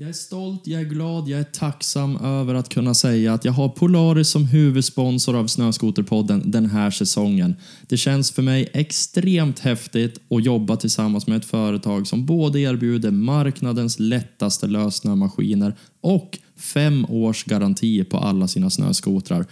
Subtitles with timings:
[0.00, 3.52] Jag är stolt, jag är glad, jag är tacksam över att kunna säga att jag
[3.52, 7.56] har Polaris som huvudsponsor av Snöskoterpodden den här säsongen.
[7.88, 13.10] Det känns för mig extremt häftigt att jobba tillsammans med ett företag som både erbjuder
[13.10, 19.46] marknadens lättaste lössnömaskiner och fem års garanti på alla sina snöskotrar.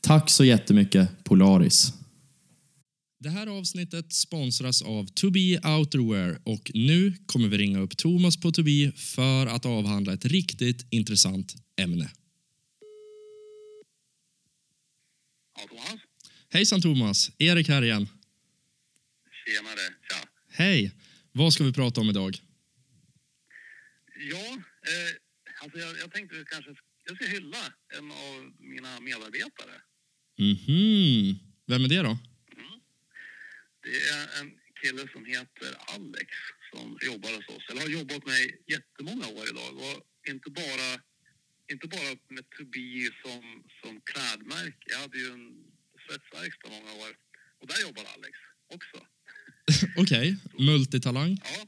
[0.00, 1.92] Tack så jättemycket Polaris!
[3.24, 8.40] Det här avsnittet sponsras av To Be Outerwear och nu kommer vi ringa upp Thomas
[8.40, 12.10] på To Be för att avhandla ett riktigt intressant ämne.
[15.56, 16.00] Ja, Thomas.
[16.48, 17.30] Hejsan Thomas!
[17.38, 18.08] Erik här igen.
[19.46, 19.94] Tjenare.
[20.08, 20.28] Tja.
[20.48, 20.92] Hej!
[21.32, 22.36] Vad ska vi prata om idag?
[24.30, 26.70] Ja, eh, alltså jag, jag tänkte kanske
[27.04, 29.80] jag ska hylla en av mina medarbetare.
[30.38, 31.38] Mhm.
[31.66, 32.18] Vem är det då?
[33.84, 34.48] Det är en
[34.82, 36.28] kille som heter Alex
[36.70, 39.72] som jobbar hos oss, eller har jobbat med mig jättemånga år idag.
[39.86, 39.98] Och
[40.32, 40.88] inte bara,
[41.72, 43.42] inte bara med Tobi som,
[43.80, 44.84] som klädmärke.
[44.92, 45.46] Jag hade ju en
[46.04, 47.10] svetsverkstad många år
[47.60, 48.34] och där jobbar Alex
[48.76, 48.98] också.
[50.02, 51.32] Okej, multitalang.
[51.44, 51.66] Ja,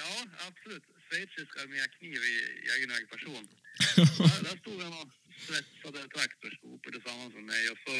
[0.00, 0.12] ja
[0.48, 0.84] absolut.
[1.06, 2.36] Schweizisk armékniv i
[2.74, 3.44] egen hög person.
[3.96, 5.10] där, där stod han och
[5.46, 7.94] svetsade traktorskopor tillsammans med mig och så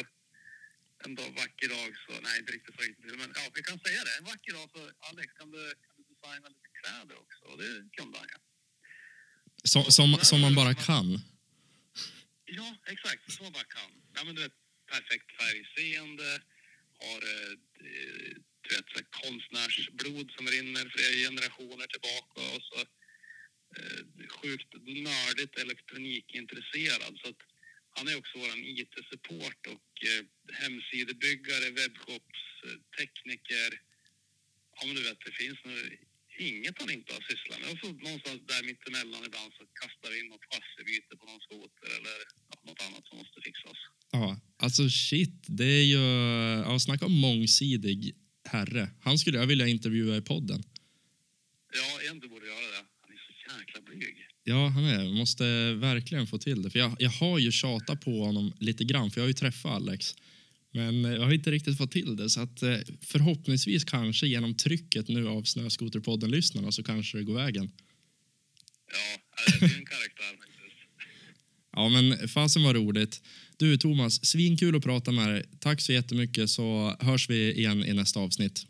[1.05, 4.03] en dag, vacker dag så, nej inte riktigt så riktigt, men ja vi kan säga
[4.07, 4.17] det.
[4.19, 7.43] En vacker dag så Alex kan du, kan du designa lite kläder också?
[7.49, 8.39] Och det kunde han ja.
[9.63, 11.07] Som, som, som man bara kan.
[12.45, 13.31] Ja, exakt.
[13.33, 13.91] Som man bara kan.
[14.15, 14.57] Ja, men du vet,
[14.91, 16.31] perfekt färgseende,
[17.01, 17.53] har eh,
[18.61, 22.79] du vet, så konstnärsblod som rinner flera generationer tillbaka och så
[23.77, 24.01] eh,
[24.37, 24.71] sjukt
[25.07, 27.13] nördigt elektronikintresserad.
[27.21, 27.41] Så att
[27.97, 30.21] han är också vår IT-support och eh,
[30.61, 33.69] hemsidebyggare, webbshopstekniker.
[34.75, 35.77] Ja, men du vet, det finns nu
[36.49, 37.69] inget han inte har sysslat med.
[37.71, 41.89] Och så någonstans där mittemellan ibland så kastar vi in något chassibyte på någon skoter
[41.97, 42.17] eller
[42.67, 43.77] något annat som måste fixas.
[44.11, 45.37] Ja, alltså shit.
[45.47, 46.03] Det är ju...
[46.67, 48.15] Ja, snacka om mångsidig
[48.47, 48.89] herre.
[49.01, 50.63] Han skulle jag vilja intervjua i podden.
[51.73, 52.85] Ja, en du borde göra det.
[53.01, 54.26] Han är så jäkla blyg.
[54.49, 55.13] Ja, han är.
[55.13, 56.69] Måste verkligen få till det.
[56.69, 59.71] För jag, jag har ju tjatat på honom lite grann, för jag har ju träffat
[59.71, 60.15] Alex.
[60.71, 62.29] Men eh, jag har inte riktigt fått till det.
[62.29, 67.71] Så att eh, förhoppningsvis kanske genom trycket nu av Snöskoterpodden-lyssnarna så kanske det går vägen.
[68.91, 69.19] Ja,
[69.59, 70.57] det är en karaktär faktiskt.
[71.71, 73.21] Ja, men fasen var roligt.
[73.57, 75.45] Du Thomas, svinkul att prata med dig.
[75.59, 78.65] Tack så jättemycket så hörs vi igen i nästa avsnitt.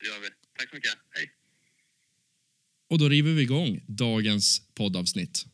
[0.00, 0.28] Det gör vi.
[0.58, 0.92] Tack så mycket.
[1.10, 1.35] Hej.
[2.88, 5.46] Och då river vi igång dagens poddavsnitt.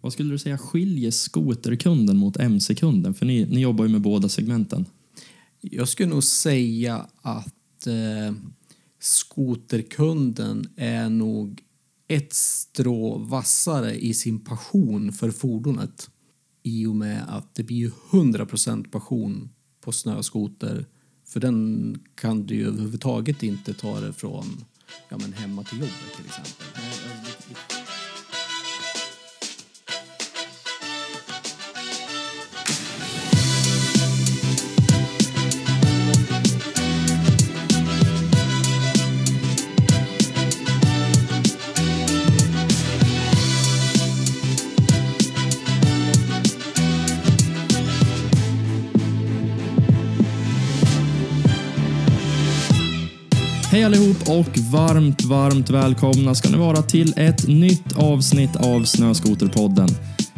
[0.00, 3.14] Vad skulle du säga skiljer skoterkunden mot mc-kunden?
[3.14, 4.86] För ni, ni jobbar ju med båda segmenten.
[5.60, 8.34] Jag skulle nog säga att eh,
[9.00, 11.62] skoterkunden är nog
[12.08, 16.10] ett strå vassare i sin passion för fordonet.
[16.62, 19.48] I och med att det blir ju 100% passion
[19.80, 20.86] på snöskoter.
[21.26, 24.64] För den kan du ju överhuvudtaget inte ta det från
[25.08, 26.66] ja, men hemma till jobbet till exempel.
[26.74, 27.25] Alltså,
[53.76, 59.88] Hej allihop och varmt, varmt välkomna ska ni vara till ett nytt avsnitt av Snöskoterpodden.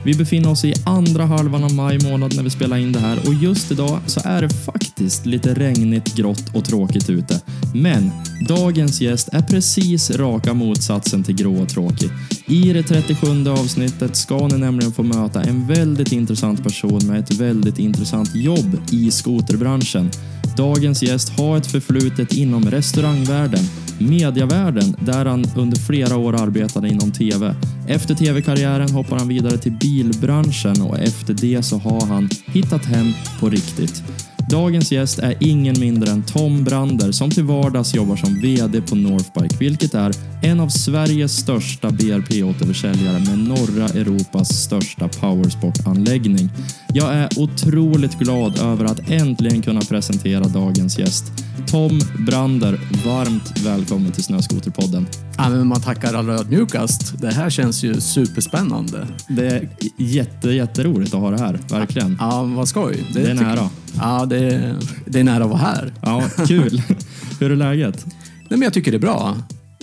[0.04, 3.18] Vi befinner oss i andra halvan av maj månad när vi spelar in det här
[3.26, 7.40] och just idag så är det faktiskt lite regnigt, grått och tråkigt ute.
[7.74, 8.10] Men
[8.48, 12.10] dagens gäst är precis raka motsatsen till grå och tråkig.
[12.46, 17.34] I det 37 avsnittet ska ni nämligen få möta en väldigt intressant person med ett
[17.34, 20.10] väldigt intressant jobb i skoterbranschen.
[20.58, 23.60] Dagens gäst har ett förflutet inom restaurangvärlden,
[23.98, 27.54] mediavärlden där han under flera år arbetade inom TV.
[27.88, 33.12] Efter TV-karriären hoppar han vidare till bilbranschen och efter det så har han hittat hem
[33.40, 34.02] på riktigt.
[34.50, 38.94] Dagens gäst är ingen mindre än Tom Brander som till vardags jobbar som VD på
[38.94, 40.12] Northbike, vilket är
[40.42, 46.50] en av Sveriges största BRP-återförsäljare med norra Europas största powersportanläggning.
[46.94, 51.24] Jag är otroligt glad över att äntligen kunna presentera dagens gäst.
[51.66, 55.06] Tom Brander, varmt välkommen till Snöskoterpodden.
[55.36, 57.20] Ja, men man tackar allra ödmjukast.
[57.20, 59.06] Det här känns ju superspännande.
[59.28, 59.68] Det är
[59.98, 62.16] jätte, jätteroligt att ha det här, verkligen.
[62.20, 63.04] Ja, vad skoj.
[63.14, 63.70] Det är tycker- nära.
[63.96, 64.76] Ja, det är,
[65.06, 65.92] det är nära att vara här.
[66.02, 66.82] Ja, kul.
[67.40, 68.06] Hur är läget?
[68.48, 69.36] Nej, men jag tycker det är bra.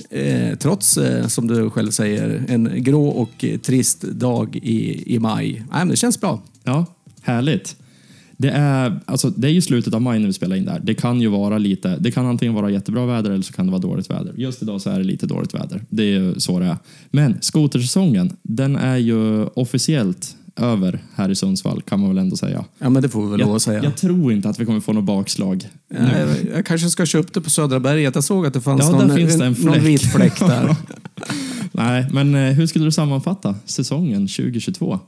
[0.09, 5.51] Eh, trots, eh, som du själv säger, en grå och trist dag i, i maj.
[5.53, 6.41] Nej, men det känns bra.
[6.63, 6.85] Ja,
[7.21, 7.75] härligt.
[8.37, 10.81] Det är, alltså, det är ju slutet av maj när vi spelar in det här.
[10.83, 13.71] Det kan ju vara lite, det kan antingen vara jättebra väder eller så kan det
[13.71, 14.33] vara dåligt väder.
[14.37, 15.81] Just idag så är det lite dåligt väder.
[15.89, 16.77] Det är ju så det är.
[17.11, 22.65] Men skotersäsongen, den är ju officiellt över här i Sundsvall kan man väl ändå säga.
[22.79, 23.83] Ja, men det får vi väl lov att säga.
[23.83, 25.67] jag tror inte att vi kommer få något bakslag.
[25.87, 28.15] Ja, jag, jag kanske ska köpa det på Södra berget.
[28.15, 29.83] Jag såg att det fanns Ja, där någon, finns det en någon fläck.
[29.85, 30.75] vit fläck där.
[31.71, 34.99] Nej, men eh, hur skulle du sammanfatta säsongen 2022?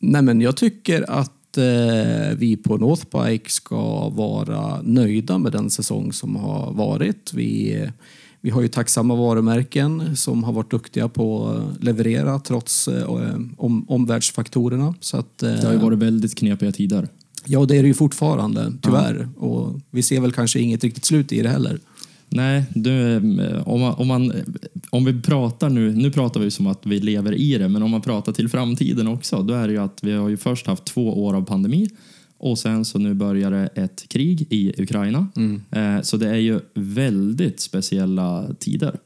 [0.00, 6.12] Nej, men jag tycker att eh, vi på Northbike ska vara nöjda med den säsong
[6.12, 7.32] som har varit.
[7.34, 7.82] Vi,
[8.40, 13.10] vi har ju tacksamma varumärken som har varit duktiga på att leverera trots eh,
[13.56, 14.94] om, omvärldsfaktorerna.
[15.00, 17.08] Så att, eh, Det har ju varit väldigt knepiga tider.
[17.44, 19.28] Ja, det är det ju fortfarande, tyvärr.
[19.36, 21.78] Och vi ser väl kanske inget riktigt slut i det heller.
[22.28, 24.32] Nej, du, eh, om, man, om, man,
[24.90, 27.90] om vi pratar nu, nu pratar vi som att vi lever i det, men om
[27.90, 30.84] man pratar till framtiden också, då är det ju att vi har ju först haft
[30.84, 31.88] två år av pandemi
[32.38, 35.26] och sen så nu börjar det ett krig i Ukraina.
[35.70, 38.98] Eh, så det är ju väldigt speciella tider.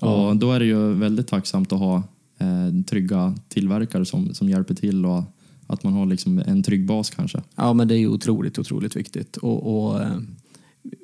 [0.00, 2.02] Och då är det ju väldigt tacksamt att ha
[2.38, 5.22] eh, trygga tillverkare som, som hjälper till och
[5.66, 7.42] att man har liksom en trygg bas kanske.
[7.54, 9.36] Ja, men det är ju otroligt, otroligt viktigt.
[9.36, 10.18] Och, och eh,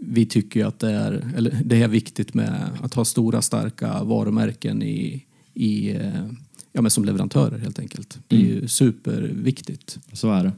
[0.01, 4.05] vi tycker ju att det är, eller det är viktigt med att ha stora, starka
[4.05, 5.25] varumärken i,
[5.55, 6.27] i, eh,
[6.73, 8.19] ja, men som leverantörer helt enkelt.
[8.29, 9.99] Det är ju superviktigt.
[10.13, 10.53] Så är det.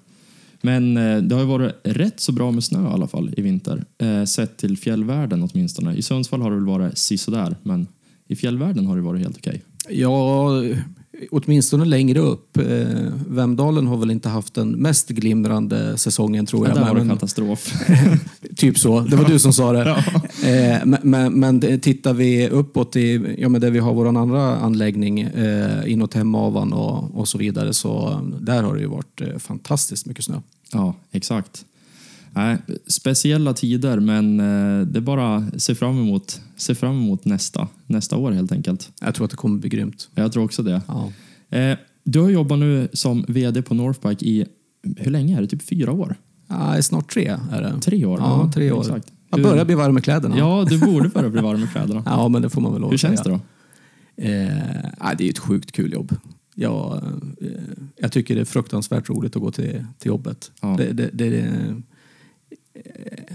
[0.63, 3.43] Men eh, det har ju varit rätt så bra med snö i alla fall i
[3.43, 3.85] vinter.
[3.99, 5.95] Eh, sett till fjällvärlden åtminstone.
[5.95, 7.87] I Sundsvall har det väl varit sisådär, men
[8.29, 9.63] i fjällvärlden har det varit helt okej.
[9.89, 10.51] Ja,
[11.31, 12.57] åtminstone längre upp.
[12.57, 12.65] Eh,
[13.29, 16.83] Vemdalen har väl inte haft den mest glimrande säsongen tror Ja, jag.
[16.83, 17.73] där var det men- katastrof.
[18.57, 20.05] Typ så, det var du som sa det.
[20.47, 24.57] Eh, men, men, men tittar vi uppåt i, ja, men där vi har vår andra
[24.57, 29.39] anläggning, eh, inåt Hemavan och, och så vidare, så där har det ju varit eh,
[29.39, 30.35] fantastiskt mycket snö.
[30.73, 31.65] ja, exakt.
[32.35, 37.69] Nej, speciella tider, men eh, det är bara se fram emot, se fram emot nästa,
[37.87, 38.91] nästa år helt enkelt.
[39.01, 40.09] Jag tror att det kommer bli grymt.
[40.15, 40.83] Jag tror också det.
[40.89, 41.13] Ja.
[41.59, 44.47] Eh, du har jobbat nu som VD på Northbike i,
[44.97, 45.47] hur länge är det?
[45.47, 46.17] Typ fyra år?
[46.49, 47.81] Ja, snart tre är det.
[47.81, 48.19] Tre år?
[48.21, 48.81] Ja, tre år.
[48.81, 49.13] Exakt.
[49.31, 50.39] Jag börjar bli varm i kläderna.
[50.39, 52.03] Ja, du borde börja bli varm i kläderna.
[52.07, 53.41] Ja, men det får man väl lov Hur att känns det då?
[54.17, 56.17] Eh, det är ett sjukt kul jobb.
[56.55, 57.03] Jag,
[57.41, 57.49] eh,
[57.97, 60.51] jag tycker det är fruktansvärt roligt att gå till, till jobbet.
[60.61, 60.75] Ja.
[60.79, 61.83] Det, det, det,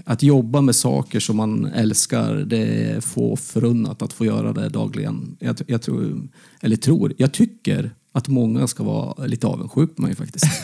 [0.05, 4.69] att jobba med saker som man älskar, det är få förunnat att få göra det
[4.69, 5.37] dagligen.
[5.39, 6.27] Jag, jag tror,
[6.61, 10.45] eller tror, jag tycker att många ska vara lite avundsjuka på mig faktiskt.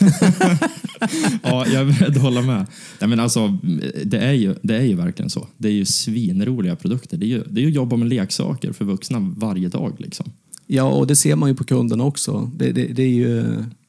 [1.42, 2.66] Ja, jag är beredd att hålla med.
[3.00, 3.58] Nej, men alltså,
[4.04, 5.48] det, är ju, det är ju verkligen så.
[5.56, 7.16] Det är ju svinroliga produkter.
[7.16, 9.92] Det är ju, det är ju att jobba med leksaker för vuxna varje dag.
[9.98, 10.32] Liksom.
[10.66, 12.50] Ja, och det ser man ju på kunderna också.
[12.56, 13.44] Det, det, det är ju,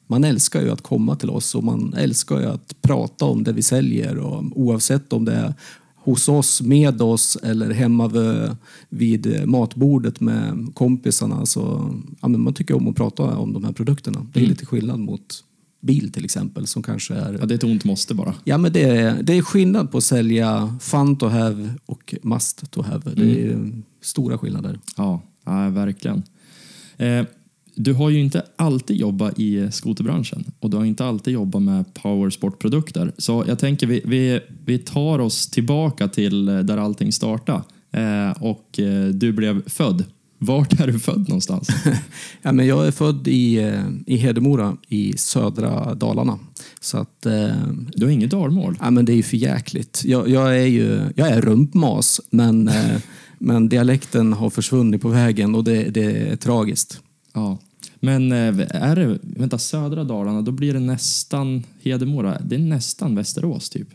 [0.06, 3.52] man älskar ju att komma till oss och man älskar ju att prata om det
[3.52, 4.18] vi säljer.
[4.18, 5.54] Och oavsett om det är
[5.96, 8.10] hos oss, med oss eller hemma
[8.88, 11.46] vid, matbordet med kompisarna.
[11.46, 14.26] Så, ja, men man tycker om att prata om de här produkterna.
[14.32, 15.44] Det är lite skillnad mot
[15.80, 17.38] bil till exempel som kanske är...
[17.40, 18.34] Ja, det är ett ont måste bara.
[18.44, 22.70] Ja, men det är, det är skillnad på att sälja fun to have och must
[22.70, 23.10] to have.
[23.14, 24.80] Det är ju stora skillnader.
[24.96, 26.22] Ja, ja verkligen.
[26.96, 27.24] Eh,
[27.76, 31.94] du har ju inte alltid jobbat i skoterbranschen och du har inte alltid jobbat med
[31.94, 33.12] powersportprodukter.
[33.18, 38.42] Så jag tänker vi, vi, vi tar oss tillbaka till eh, där allting startade eh,
[38.42, 40.04] och eh, du blev född.
[40.38, 41.68] Vart är du född någonstans?
[42.42, 43.72] Ja, men jag är född i,
[44.06, 46.38] i Hedemora i södra Dalarna.
[46.80, 47.54] Så att, eh,
[47.96, 48.76] Du har inget dalmål?
[48.80, 50.02] ja, men det är ju för jäkligt.
[50.04, 52.96] Jag, jag är ju jag är rumpmas, men, eh,
[53.38, 57.00] men dialekten har försvunnit på vägen och det, det är tragiskt.
[57.32, 57.58] Ja.
[58.00, 62.38] Men eh, är det, vänta, södra Dalarna, då blir det nästan Hedemora.
[62.44, 63.88] Det är nästan Västerås typ.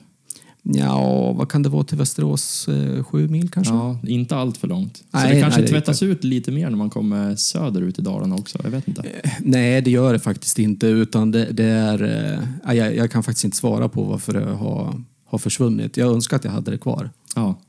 [0.64, 2.68] Ja, vad kan det vara till Västerås?
[2.68, 3.74] Eh, sju mil kanske?
[3.74, 4.98] Ja, inte allt för långt.
[4.98, 8.02] Så Nej, det kanske nej, det tvättas ut lite mer när man kommer söderut i
[8.02, 8.60] Dalarna också.
[8.64, 9.04] Jag vet inte.
[9.40, 10.88] Nej, det gör det faktiskt inte.
[10.88, 14.46] Utan det, det är, eh, ja, jag, jag kan faktiskt inte svara på varför det
[14.46, 15.98] har, har försvunnit.
[15.98, 17.10] Jag önskar att jag hade det kvar.
[17.36, 17.60] Ja.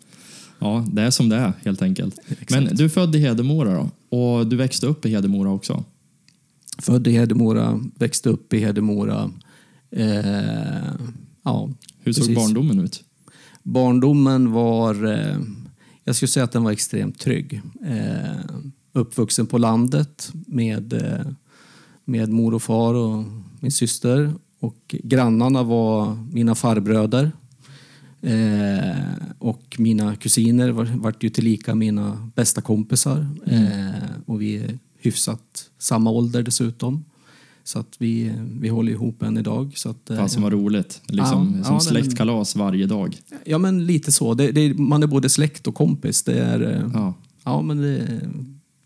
[0.59, 2.19] ja, det är som det är helt enkelt.
[2.51, 4.17] Men du är född i Hedemora då?
[4.19, 5.85] Och du växte upp i Hedemora också?
[6.79, 9.31] Född i Hedemora, växte upp i Hedemora.
[9.91, 10.93] Eh,
[11.45, 12.37] ja, Hur såg precis.
[12.37, 13.05] barndomen ut?
[13.63, 15.37] Barndomen var, eh,
[16.05, 17.63] jag skulle säga att den var extremt trygg.
[17.87, 18.41] Eh,
[18.93, 21.27] uppvuxen på landet med, eh,
[22.05, 23.25] med mor och far och
[23.61, 24.33] min syster.
[24.61, 27.33] Och grannarna var mina farbröder.
[28.21, 28.97] Eh,
[29.39, 33.27] och mina kusiner var, vart ju tillika mina bästa kompisar.
[33.47, 37.05] Eh, och vi hyfsat samma ålder dessutom.
[37.65, 39.73] Så att vi, vi håller ihop än idag.
[39.77, 41.01] Så att, eh, Fasen vad roligt.
[41.09, 43.17] Liksom, Ja, som ja, släktkalas varje dag.
[43.45, 44.35] Ja, men lite så.
[44.35, 46.23] Det, det, man är både släkt och kompis.
[46.23, 47.15] Det är, eh, Ja.
[47.45, 48.21] ja, men det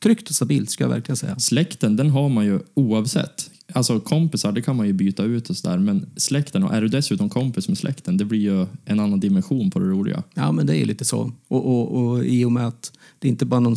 [0.02, 1.38] tryggt och stabilt ska jag verkligen säga.
[1.38, 3.50] Släkten, den har man ju oavsett.
[3.72, 5.78] Alltså kompisar, det kan man ju byta ut och sådär.
[5.78, 9.70] Men släkten, och är du dessutom kompis med släkten, det blir ju en annan dimension
[9.70, 10.22] på det roliga.
[10.34, 11.32] Ja, men det är lite så.
[11.48, 13.76] Och, och, och i och med att det inte bara är någon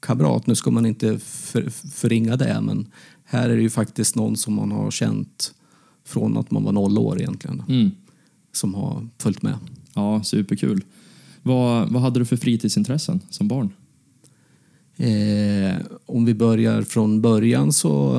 [0.00, 2.86] skolkamrat, nu ska man inte för, förringa det, men
[3.24, 5.52] här är det ju faktiskt någon som man har känt
[6.04, 7.90] från att man var noll år egentligen, Mm.
[8.52, 9.58] som har följt med.
[9.94, 10.84] Ja, superkul.
[11.42, 13.70] Vad, vad hade du för fritidsintressen som barn?
[14.96, 15.76] Eh,
[16.06, 18.14] om vi börjar från början så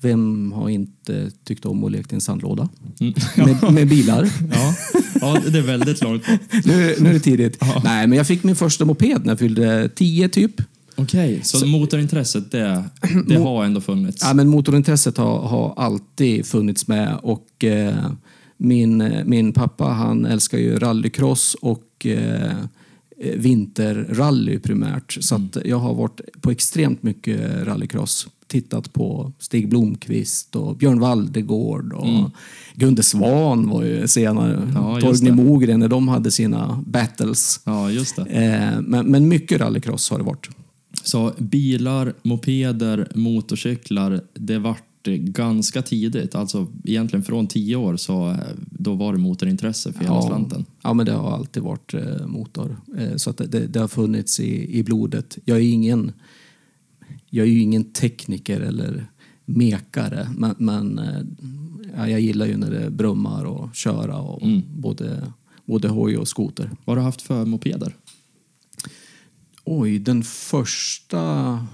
[0.00, 2.68] vem har inte tyckt om att leka i en sandlåda?
[3.00, 3.14] Mm.
[3.36, 4.24] Med, med bilar.
[4.52, 4.74] Ja,
[5.20, 6.22] ja det är väldigt långt.
[6.64, 7.56] Nu, nu är det tidigt.
[7.60, 7.80] Ja.
[7.84, 10.62] Nej, men jag fick min första moped när jag fyllde 10 typ.
[10.96, 12.84] Okej, så, motorintresset, det,
[13.26, 14.22] det har ändå funnits?
[14.22, 18.10] Ja, men motorintresset har, har alltid funnits med och eh,
[18.56, 22.52] min, min pappa han älskar ju rallycross och eh,
[23.18, 25.16] vinterrally primärt.
[25.20, 28.28] Så att jag har varit på extremt mycket rallycross.
[28.46, 32.30] Tittat på Stig Blomqvist och Björn Waldegård och
[32.74, 34.72] Gunde Svan var ju senare.
[34.74, 35.30] Ja, Torgny.
[35.30, 37.60] Mogren när de hade sina battles.
[37.64, 38.22] Ja, just det.
[38.22, 40.48] Eh, men, men mycket rallycross har det varit.
[41.02, 46.34] Så bilar, mopeder, motorcyklar, det vart ganska tidigt.
[46.34, 48.36] Alltså egentligen från tio år så eh,
[48.70, 50.64] då var det motorintresse för hela slanten.
[50.82, 52.76] Ja, men det har alltid varit eh, motor.
[52.98, 55.38] Eh, så att det, det, har funnits i, i blodet.
[55.44, 56.12] Jag är ingen,
[57.30, 59.06] jag är ju ingen tekniker eller
[59.44, 61.20] mekare, men, men eh,
[61.96, 64.62] ja, jag gillar ju när det brummar och köra och Mm.
[64.76, 65.32] både,
[65.64, 66.70] både hoj och skoter.
[66.84, 67.94] Vad har du haft för mopeder?
[69.70, 71.66] Oj, den första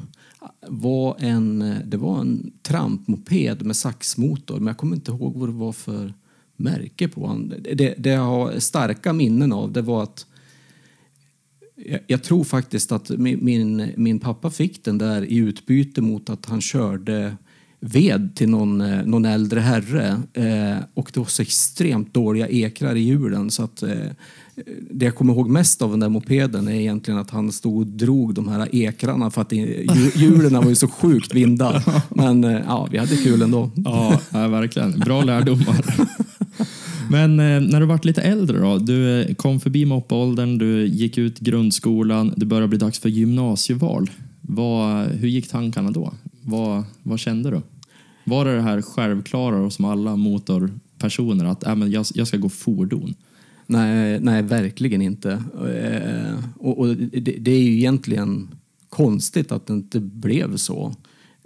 [0.68, 5.52] var en, det var en trampmoped med saxmotor, men jag kommer inte ihåg vad det
[5.52, 6.14] var för
[6.56, 7.54] märke på den.
[7.76, 10.26] Det, det jag har starka minnen av det var att
[11.74, 16.30] jag, jag tror faktiskt att min, min, min pappa fick den där i utbyte mot
[16.30, 17.36] att han körde
[17.80, 20.22] ved till någon, eh, någon äldre herre.
[20.32, 24.10] Eh, och det var så extremt dåliga ekrar i hjulen så att eh,
[24.90, 27.86] det jag kommer ihåg mest av den där mopeden är egentligen att han stod och
[27.86, 29.52] drog de här ekrarna för att
[30.14, 31.82] hjulen var ju så sjukt vinda.
[32.08, 33.70] Men eh, ja, vi hade kul ändå.
[33.76, 34.98] Ja, verkligen.
[34.98, 35.84] Bra lärdomar.
[37.10, 38.78] Men eh, när du vart lite äldre då?
[38.78, 44.10] Du eh, kom förbi moppeåldern, du gick ut grundskolan, det började bli dags för gymnasieval.
[44.40, 46.12] Vad, hur gick tankarna då?
[46.42, 47.60] Vad, vad kände du?
[48.24, 52.48] Var det det här självklara som alla motorpersoner att äh, men jag, jag ska gå
[52.48, 53.14] fordon?
[53.66, 55.32] Nej, nej verkligen inte.
[55.68, 58.54] Eh, och, och det, det är ju egentligen
[58.88, 60.94] konstigt att det inte blev så.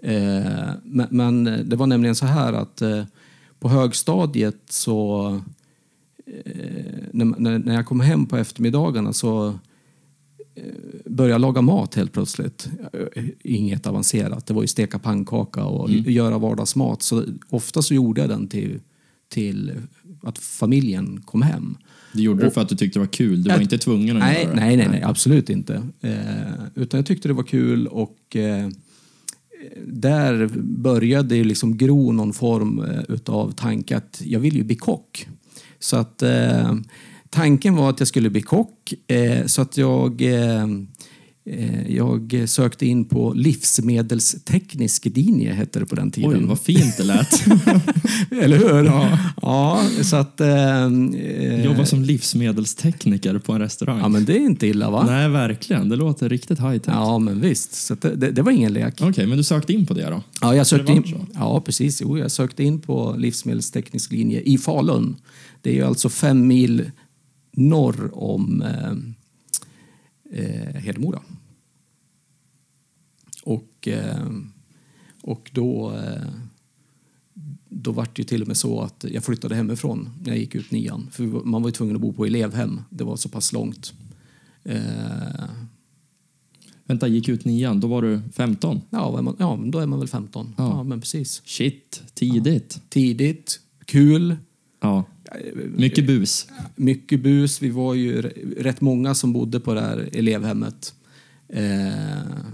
[0.03, 3.05] Eh, men, men det var nämligen så här att eh,
[3.61, 5.41] på högstadiet så
[7.13, 9.59] när, jag kom hem på eftermiddagarna så
[11.05, 12.69] började jag laga mat helt plötsligt.
[13.43, 14.47] Inget avancerat.
[14.47, 17.03] Det var ju steka pannkaka och göra vardagsmat.
[17.03, 18.81] Så ofta så gjorde jag den till,
[19.29, 19.73] till
[20.23, 21.77] att familjen kom hem.
[22.13, 24.23] Det gjorde du för att du tyckte det var kul, du var inte tvungen att
[24.23, 24.61] Nej, göra det.
[24.61, 25.83] nej, nej, nej, absolut inte.
[26.01, 26.13] Eh,
[26.75, 28.69] utan jag tyckte det var kul och eh,
[29.87, 34.75] där började ju liksom gro någon form eh, utav tanke att jag vill ju bli
[34.77, 35.29] kock.
[35.79, 36.75] Så att eh,
[37.31, 40.67] tanken var att jag skulle bli kock eh, så att jag eh,
[41.89, 46.31] jag sökte in på livsmedelsteknisk linje, hette det på den tiden.
[46.31, 47.47] Oj, vad fint det lät.
[48.43, 48.85] Eller hur?
[48.85, 49.19] Ja.
[49.43, 50.41] ja så att...
[50.41, 53.99] Eh, eh, Jobba som livsmedelstekniker på en restaurang.
[53.99, 55.07] Ja, men det är inte illa va?
[55.07, 55.89] Nej, verkligen.
[55.89, 56.95] Det låter riktigt high tech.
[56.95, 57.75] Ja, men visst.
[57.75, 58.95] Så det, det, var ingen lek.
[59.01, 60.23] Okej, men du sökte in på det då?
[60.41, 61.27] Ja, jag sökte in, så?
[61.35, 62.01] ja, precis.
[62.01, 65.17] Jo, jag sökte in på livsmedelsteknisk linje i Falun.
[65.63, 66.91] Det är ju alltså fem mil
[67.53, 68.93] norr om eh,
[70.41, 71.21] eh, Hedemora.
[73.79, 74.27] Och, eh,
[75.23, 76.29] och då, eh,
[77.69, 80.55] då var det ju till och med så att jag flyttade hemifrån när jag gick
[80.55, 81.09] ut nian.
[81.13, 82.81] För man var ju tvungen att bo på elevhem.
[82.91, 83.93] Det var så pass långt.
[84.65, 84.81] Eh,
[86.85, 88.81] Vänta, gick ut nian, då var du 15?
[88.91, 90.55] ja, man, ja, då är man väl 15.
[90.59, 90.69] Ja.
[90.69, 91.43] Ja, men precis.
[91.45, 92.81] Shit, tidigt.
[92.89, 94.37] Tidigt, kul,
[94.81, 95.05] Ja.
[95.77, 96.49] Mycket bus.
[96.77, 97.63] mycket bus.
[97.63, 98.23] Vi var ju
[98.59, 100.95] rätt många som bodde på det här elevhemmet.
[101.49, 101.63] Eh,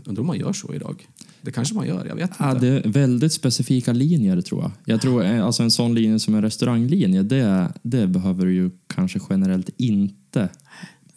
[0.04, 1.06] undrar om man gör så idag?
[1.42, 2.36] Det kanske man gör, jag vet inte.
[2.44, 4.72] Ja, det är väldigt specifika linjer tror jag.
[4.84, 8.70] Jag tror eh, alltså en sån linje som en restauranglinje, det, det behöver du ju
[8.86, 10.48] kanske generellt inte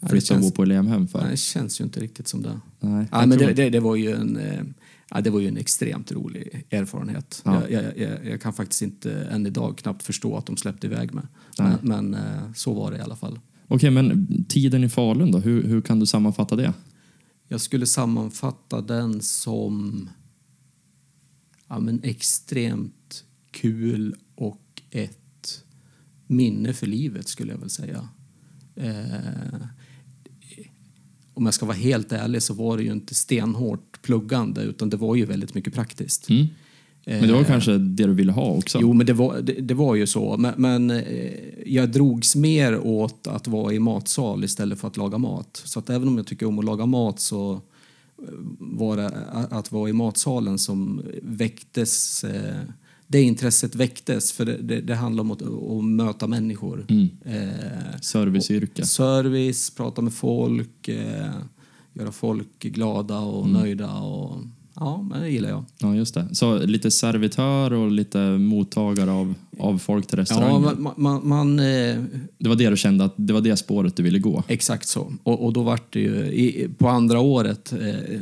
[0.00, 1.20] flytta och känns- bo på elevhem för.
[1.20, 2.60] Nej, det känns ju inte riktigt som det.
[2.80, 4.60] Nej, Ja, men det, det, det, var ju en, eh,
[5.10, 7.42] ja, det var ju en extremt rolig erfarenhet.
[7.44, 7.62] Ja.
[7.70, 11.14] Jag, jag, jag, jag kan faktiskt inte än idag knappt förstå att de släppte iväg
[11.14, 11.24] mig.
[11.58, 13.38] Men, men eh, så var det i alla fall.
[13.68, 15.38] Okej, men tiden i Falun då?
[15.38, 16.72] Hur, hur kan du sammanfatta det?
[17.48, 20.08] Jag skulle sammanfatta den som
[21.68, 25.64] ja, men extremt kul och ett
[26.26, 28.08] minne för livet skulle jag väl säga.
[28.74, 29.66] Eh,
[31.34, 34.96] om jag ska vara helt ärlig så var det ju inte stenhårt pluggande utan det
[34.96, 36.30] var ju väldigt mycket praktiskt.
[36.30, 36.46] Mm.
[37.08, 38.78] Men det var Eh, kanske det du ville ha också?
[38.80, 40.36] Jo, men det var, det, det var ju så.
[40.36, 41.32] Men, men eh,
[41.66, 45.62] jag drogs mer åt att vara i matsal istället för att laga mat.
[45.64, 47.58] Så att även om jag tycker om att laga mat så eh,
[48.58, 49.10] var det
[49.50, 52.24] att vara i matsalen som väcktes.
[53.10, 56.86] Det intresset väcktes, för det, det, det handlar om att, att möta människor.
[56.88, 57.08] Mm.
[57.24, 58.86] Eh, Serviceyrke?
[58.86, 61.30] service, prata med folk, eh,
[61.92, 63.60] göra folk glada och Mm.
[63.60, 63.94] nöjda.
[63.98, 64.36] Och,
[64.80, 65.64] ja, men det gillar jag.
[65.78, 66.28] Ja, just det.
[66.32, 70.82] Så lite servitör och lite mottagare av, av folk till Ja, restaurangen?
[70.82, 71.96] man, man, man eh,
[72.38, 74.42] Det var det du kände att det var det spåret du ville gå?
[74.48, 75.12] Exakt så.
[75.22, 78.20] Och, och då vart det ju, i, på andra året eh, eh,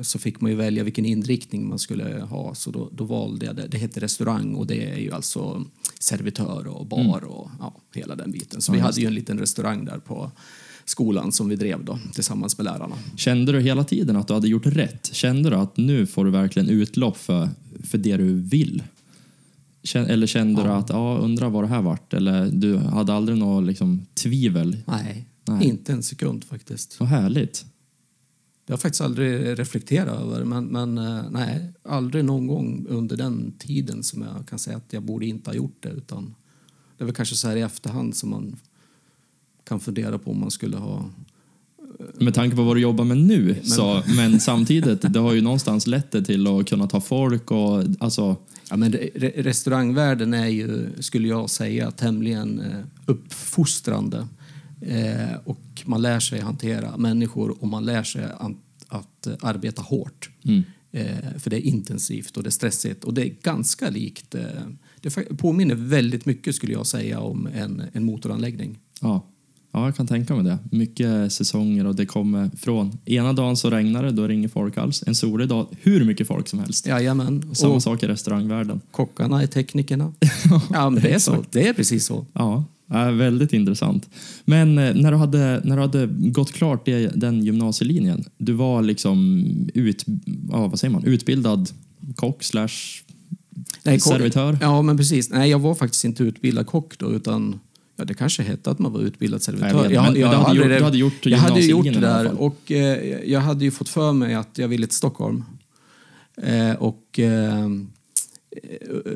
[0.00, 2.54] så fick man ju välja vilken inriktning man skulle ha.
[2.54, 3.66] Så då, då valde jag det.
[3.66, 5.64] Det heter restaurang och det är ju alltså
[6.00, 8.60] servitör och bar och ja, hela den biten.
[8.60, 8.78] Så Mm.
[8.78, 10.30] Ja, vi hade ju en liten restaurang där på
[10.84, 12.96] skolan som vi drev då tillsammans med lärarna.
[13.16, 15.10] Kände du hela tiden att du hade gjort rätt?
[15.12, 17.48] Kände du att nu får du verkligen utlopp för,
[17.84, 18.82] för det du vill?
[19.94, 22.14] Eller kände du att, ja, undrar vad det här vart?
[22.14, 24.76] Eller du hade aldrig något liksom, tvivel?
[24.86, 25.66] Nej, Nej.
[25.66, 27.00] inte en sekund faktiskt.
[27.00, 27.64] Vad härligt.
[28.66, 33.52] Jag har faktiskt aldrig reflekterat över men, men eh, nej, aldrig någon gång under den
[33.58, 35.88] tiden som jag kan säga att jag borde inte ha gjort det.
[35.88, 36.34] Utan
[36.96, 38.56] det är väl kanske så här i efterhand som man
[39.72, 41.04] kan fundera på om man skulle ha...
[42.18, 45.40] Med tanke på vad du jobbar med nu, men, så, men samtidigt, det har ju
[45.40, 48.36] någonstans lett det till att kunna ta folk och alltså,
[48.70, 54.26] Ja, men re- re- restaurangvärlden är ju, skulle jag säga, tämligen eh, uppfostrande.
[54.80, 58.56] Eh, och man lär sig hantera människor och man lär sig an-
[58.88, 60.30] att eh, arbeta hårt.
[60.44, 60.62] mm,
[60.94, 64.34] Eh, för det är intensivt och det är stressigt och det är ganska likt.
[64.34, 64.42] Eh,
[65.00, 68.78] det påminner väldigt mycket skulle jag säga om en, en motoranläggning.
[69.00, 69.26] ja.
[69.74, 70.58] Ja, jag kan tänka mig det.
[70.76, 75.04] Mycket säsonger och det kommer från ena dagen så regnar det, då ringer folk alls.
[75.06, 76.86] En solig dag, hur mycket folk som helst.
[76.86, 77.54] Jajamän.
[77.54, 78.80] Samma och sak i restaurangvärlden.
[78.90, 80.12] kockarna är teknikerna.
[80.70, 81.44] ja, men det är så.
[81.50, 82.26] Det är precis så.
[82.32, 82.64] Ja,
[83.12, 84.08] väldigt intressant.
[84.44, 89.44] Men eh, när du hade, när du hade gått klart den gymnasielinjen, du var liksom
[89.74, 90.04] ut,
[90.50, 91.70] ja, vad säger man, utbildad
[92.16, 93.02] kock slash
[93.84, 94.58] servitör?
[94.60, 95.30] Ja, men precis.
[95.30, 97.60] Nej, jag var faktiskt inte utbildad kock då, utan
[98.02, 99.68] ja, det kanske hette att man var utbildad servitör.
[99.90, 103.40] Jag hade aldrig- gjort- du hade gjort Jag hade gjort det där och eh, jag
[103.40, 105.44] hade ju fått för mig att jag ville till Stockholm.
[106.36, 107.68] Eh, och eh,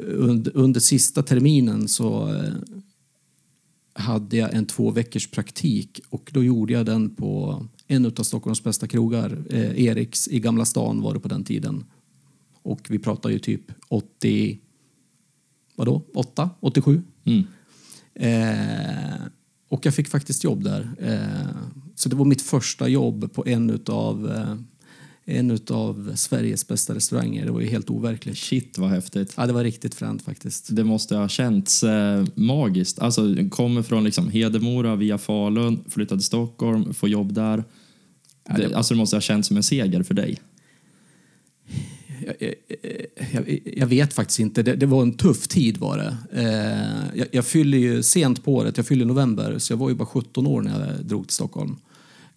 [0.09, 2.53] under, under sista terminen så eh,
[3.95, 8.63] hade jag en två veckors praktik och då gjorde jag den på en av Stockholms
[8.65, 11.85] bästa krogar, eh, Eriks i Gamla stan var det på den tiden.
[12.63, 14.59] Och vi pratar ju typ 80,
[15.77, 17.03] vadå, 8, 87?
[17.25, 17.43] Mm.
[18.17, 19.15] Eh,
[19.69, 20.91] och jag fick faktiskt jobb där.
[21.01, 21.57] Eh,
[21.95, 24.55] så det var mitt första jobb på en utav, eh,
[25.37, 27.45] en utav Sveriges bästa restauranger.
[27.45, 28.39] Det var ju helt overkligt.
[28.39, 29.35] Shit vad häftigt.
[29.37, 30.77] Ja, det var riktigt fränt faktiskt.
[30.77, 32.99] Det måste ha känts eh, magiskt.
[32.99, 37.65] Alltså, kommer från liksom Hedemora via Falun, flyttade till Stockholm, får jobb där.
[38.49, 40.39] Ja, det- det, alltså det måste ha känts som en seger för dig.
[42.27, 42.55] Jag,
[43.33, 44.63] jag, jag, vet faktiskt inte.
[44.63, 46.17] Det, det var en tuff tid var det.
[46.33, 49.89] Eh, jag, jag fyller ju sent på året, jag fyller i november, så jag var
[49.89, 51.77] ju bara 17 år när jag drog till Stockholm.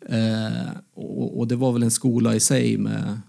[0.10, 3.19] Eh, och, och det var väl en skola i sig med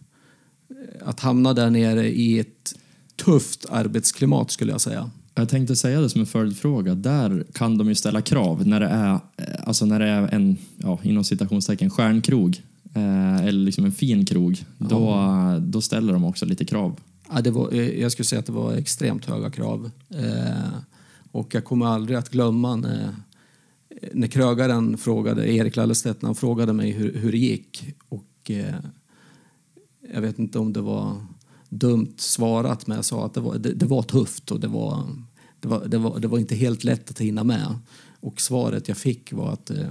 [0.71, 2.75] eh, att hamna där nere i ett
[3.17, 5.11] tufft arbetsklimat skulle jag säga.
[5.35, 6.95] Jag tänkte säga det som en följdfråga.
[6.95, 10.57] Där kan de ju ställa krav när det är, eh, alltså när det är en,
[10.77, 12.63] ja, inom citationstecken, stjärnkrog.
[12.95, 14.65] Eh, eller liksom en fin krog.
[14.79, 15.17] Då,
[15.61, 17.01] då ställer de också lite krav.
[17.33, 19.91] Ja, det var, eh, jag skulle säga att det var extremt höga krav.
[20.09, 20.79] Eh,
[21.33, 23.15] och jag kommer aldrig att glömma när,
[24.13, 27.95] när krögaren frågade, Erik Lallestedt, när han frågade mig hur, hur det gick.
[28.09, 28.75] Och eh,
[30.15, 31.27] jag vet inte om det var
[31.69, 35.07] dumt svarat, men jag sa att det var, det, det var tufft och det var,
[35.61, 37.79] det, var, det, var, det var inte helt lätt att hinna med.
[38.21, 39.89] Och svaret jag fick var att eh,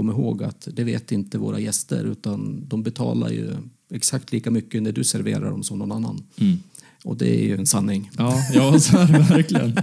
[0.00, 3.50] kom ihåg att det vet inte våra gäster utan de betalar ju
[3.92, 6.22] exakt lika mycket när du serverar dem som någon annan.
[6.36, 6.58] Mm.
[7.04, 8.10] Och det är ju en sanning.
[8.18, 9.76] Ja, ja så är det verkligen.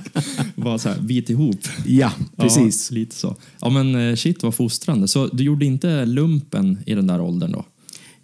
[0.56, 1.60] Bara så här, bit ihop.
[1.86, 2.92] Ja, precis.
[2.92, 3.36] Ja, lite så.
[3.62, 5.08] Ja, men eh, shit vad fostrande.
[5.08, 7.66] Så du gjorde inte lumpen i den där åldern då?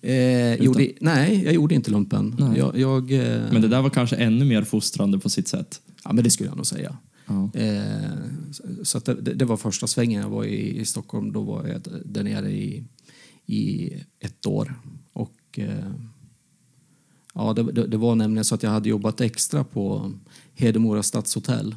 [0.10, 2.54] Eh, gjorde, nej, jag gjorde inte lumpen.
[2.58, 5.82] Jag, jag, eh, Men det där var kanske ännu mer fostrande på sitt sätt.
[6.04, 6.98] Ja, men det skulle jag nog säga.
[7.26, 7.52] Ja.
[7.54, 11.32] Eh, så att det, det var första svängen jag var i, i Stockholm.
[11.32, 12.84] Då var jag där nere i,
[13.46, 14.82] i ett år.
[15.14, 15.92] Och eh,
[17.34, 20.12] ja, det, det, det var nämligen så att jag hade jobbat extra på
[20.54, 21.76] Hedemora stadshotell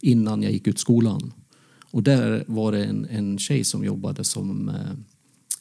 [0.00, 1.32] innan jag gick ut skolan.
[1.90, 4.92] Och där var det en, en tjej som jobbade som eh,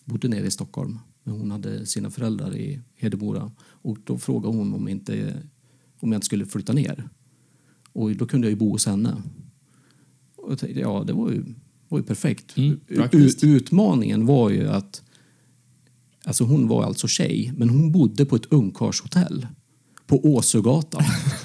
[0.05, 0.99] bodde nere i Stockholm.
[1.23, 3.51] Men hon hade sina föräldrar i Hedemora.
[3.61, 5.43] Och då frågade hon om, inte,
[5.99, 7.09] om jag inte skulle flytta ner.
[7.93, 9.21] Och då kunde jag ju bo hos henne.
[10.35, 11.43] Och jag tänkte, ja, det var ju,
[11.87, 12.57] var ju perfekt.
[12.57, 12.79] Mm,
[13.41, 15.01] utmaningen var ju att
[16.25, 19.47] Alltså hon var alltså tjej, men hon bodde på ett ungkarlshotell
[20.07, 21.03] på Åsögatan.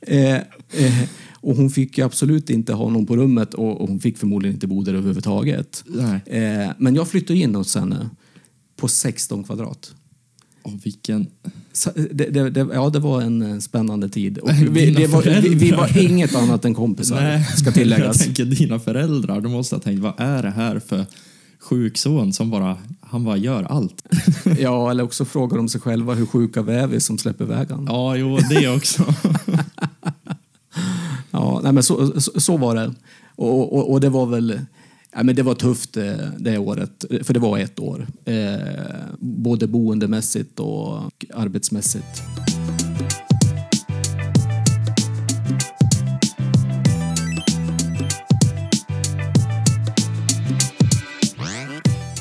[0.00, 1.08] eh, eh,
[1.40, 4.66] och hon fick absolut inte ha någon på rummet och, och hon fick förmodligen inte
[4.66, 5.84] bo där överhuvudtaget.
[6.26, 8.10] Eh, men jag flyttade in hos henne
[8.76, 9.94] på 16 kvadrat.
[10.68, 11.26] Åh, vilken...
[11.72, 14.38] Så Det, det, det, ja, det var en eh, spännande tid.
[14.38, 18.18] Och vi, det var, vi, vi var inget annat än kompisar, Nej, ska Jag tilläggas.
[18.18, 21.06] tänker dina föräldrar, de måste ha tänkt, vad är det här för
[21.60, 24.02] sjukson som bara, han bara gör allt?
[24.58, 27.84] Ja, eller också frågar de sig själva hur sjuka vi är vi som släpper vägen.
[27.88, 29.14] Ja, jo, det också.
[31.30, 32.94] Ja, nej, men så, så, så var det.
[33.36, 34.60] Och, och, och det var väl...
[35.18, 38.06] Ja, men det var tufft eh, det året, för det var ett år.
[38.24, 38.58] Eh,
[39.18, 42.22] både boendemässigt och arbetsmässigt.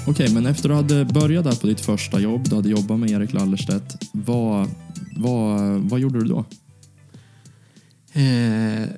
[0.07, 3.11] Okej, men efter du hade börjat där på ditt första jobb, du hade jobbat med
[3.11, 4.67] Erik Lallerstedt, vad,
[5.17, 6.45] vad, vad gjorde du då?
[8.13, 8.89] Eh,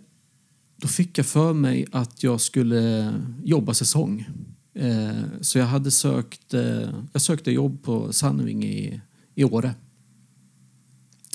[0.82, 3.14] då fick jag för mig att jag skulle
[3.44, 4.26] jobba säsong.
[4.74, 9.02] Eh, så jag hade sökt, eh, jag sökte jobb på Sandving i,
[9.36, 9.76] i Åre.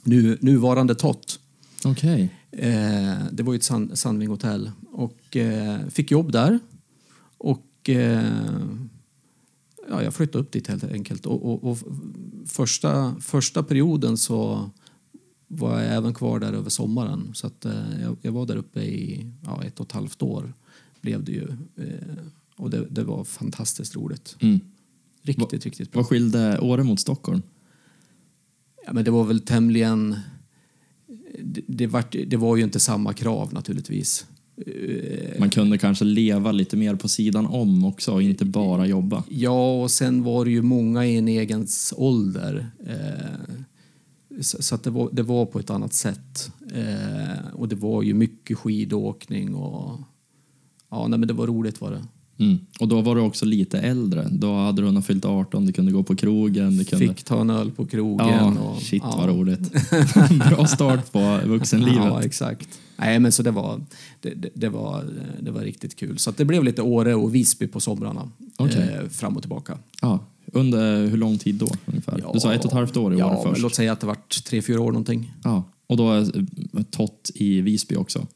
[0.02, 1.38] Nu, nuvarande Tott.
[1.84, 2.30] Okej.
[2.50, 4.70] Eh, det var ju ett Sand, Sandving hotell.
[4.92, 5.36] Och
[5.90, 6.58] fick jobb där.
[7.38, 7.90] Och
[9.88, 11.26] ja, jag flyttade upp dit helt enkelt.
[11.26, 11.78] Och, och, och
[12.46, 14.70] första, första perioden så
[15.58, 17.30] var jag även kvar där över sommaren.
[17.34, 20.54] Så att, eh, jag, jag var där uppe i ja, ett och ett halvt år.
[21.00, 21.48] Blev det ju.
[21.76, 22.14] Eh,
[22.56, 24.36] och det, det var fantastiskt roligt.
[24.40, 24.60] Mm.
[25.22, 26.00] Riktigt, riktigt bra.
[26.00, 27.42] Vad skilde Åre mot Stockholm?
[28.86, 30.16] Ja, men det var väl tämligen...
[31.42, 34.26] Det, det, var, det var ju inte samma krav naturligtvis.
[34.66, 39.24] Eh, Man kunde kanske leva lite mer på sidan om också inte bara jobba.
[39.28, 42.66] Ja, och sen var det ju många i en egen ålder.
[42.86, 43.54] Eh,
[44.40, 46.52] så att det, var, det var på ett annat sätt.
[46.72, 50.00] Eh, och det var ju mycket skidåkning och...
[50.90, 52.04] Ja, nej, men det var roligt var det.
[52.38, 52.58] Mm.
[52.80, 54.28] Och då var du också lite äldre.
[54.30, 56.76] Då hade du hunnit fyllt 18, du kunde gå på krogen.
[56.76, 57.08] Du kunde...
[57.08, 58.28] Fick ta en öl på krogen.
[58.28, 59.14] Ja, och, shit ja.
[59.16, 59.72] vad roligt.
[60.50, 62.04] Bra start på vuxenlivet.
[62.04, 62.68] Ja, exakt.
[62.96, 63.80] Nej, men så det var,
[64.20, 65.04] det, det, det var,
[65.40, 66.18] det var riktigt kul.
[66.18, 68.30] Så det blev lite Åre och Visby på somrarna.
[68.56, 68.98] Okej.
[69.02, 69.78] Eh, fram och tillbaka.
[70.00, 70.18] Ja.
[70.54, 72.24] Under hur lång tid då ungefär?
[72.34, 73.62] du sa ett och ett halvt år i ja, år men först.
[73.62, 75.32] låt säga att det vart tre, fyra år någonting.
[75.44, 75.64] Ja.
[75.86, 76.26] Och då
[76.90, 78.26] Tott i Visby också.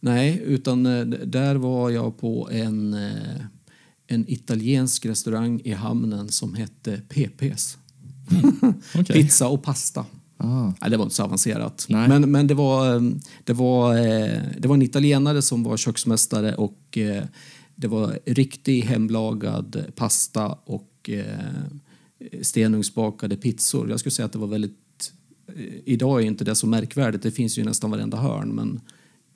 [0.00, 3.40] Nej, utan eh, där var jag på en, eh,
[4.06, 7.76] en italiensk restaurang i hamnen som hette PP's.
[8.94, 9.22] Okej.
[9.22, 10.04] Pizza och pasta.
[10.36, 10.72] Ah.
[10.80, 11.86] Nej, det var inte så avancerat.
[11.88, 12.08] Nej.
[12.08, 13.00] Men, men det, var, eh,
[13.44, 13.94] det, var,
[14.60, 16.98] det var en italienare som var köksmästare och
[17.74, 23.90] det var riktig hemlagad pasta och eh, stenugnsbakade pizzor.
[23.90, 25.12] Jag skulle säga att det var väldigt...
[25.48, 28.80] eh, Idag är inte det så märkvärdigt, det finns ju nästan varenda hörn, men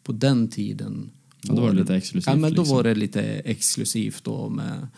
[0.03, 1.11] på den tiden...
[1.43, 2.77] Ja, då var det lite exklusivt, Ja, men då liksom.
[2.77, 4.89] var det lite exklusivt då med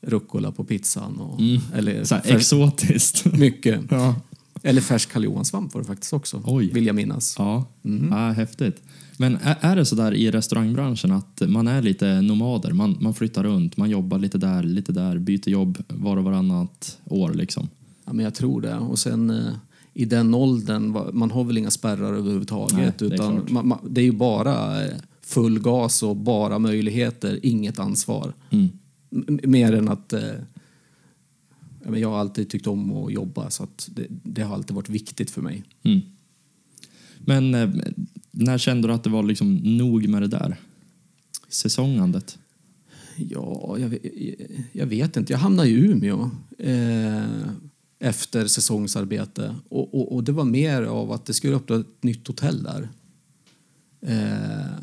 [0.00, 1.16] rucola på pizzan.
[1.20, 1.40] Och,
[1.76, 2.04] eller Mm.
[2.04, 3.24] Så här, fär- exotiskt.
[3.24, 3.80] mycket.
[3.90, 4.20] ja.
[4.62, 6.70] Eller färsk karljohansvamp var det faktiskt också, Oj.
[6.72, 7.34] vill jag minnas.
[7.38, 8.08] Ja, Mm.
[8.12, 8.82] ja häftigt.
[9.18, 12.72] Men är, är det så där i restaurangbranschen att man är lite nomader?
[12.72, 16.98] Man, man flyttar runt, man jobbar lite där, lite där, byter jobb var och varannat
[17.04, 17.68] år liksom.
[18.04, 18.74] Ja, men jag tror det.
[18.76, 19.52] Och sen eh,
[19.94, 22.76] i den åldern, man har väl inga spärrar överhuvudtaget.
[22.76, 24.90] Nej, det är utan man, man, det är ju bara eh,
[25.22, 28.32] full gas och bara möjligheter, inget ansvar.
[28.50, 28.68] Mm.
[29.42, 30.12] Mer än att...
[30.12, 30.20] Eh,
[31.94, 35.30] jag har alltid tyckt om att jobba så att det, det har alltid varit viktigt
[35.30, 35.64] för mig.
[35.82, 36.00] Mm.
[37.18, 37.70] Men eh,
[38.30, 40.56] när kände du att det var liksom nog med det där?
[41.48, 42.38] Säsongandet?
[43.16, 44.02] Ja, jag, vet-
[44.72, 45.32] jag vet inte.
[45.32, 46.30] Jag hamnade i Umeå.
[46.58, 47.22] Eh,
[47.98, 49.54] efter säsongsarbete.
[49.68, 52.88] Och, och, och det var mer av att det skulle öppna ett nytt hotell där.
[54.00, 54.82] Eh,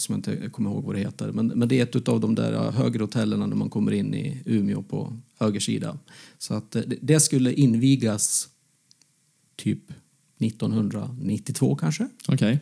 [0.00, 1.32] som jag inte kommer ihåg vad det heter.
[1.32, 4.42] Men, men det är ett av de där högre hotellen när man kommer in i
[4.44, 5.98] Umeå på höger sida.
[6.38, 8.48] Så att eh, det, skulle invigas
[9.56, 9.82] typ
[10.38, 12.08] 1992 kanske.
[12.28, 12.60] Okej.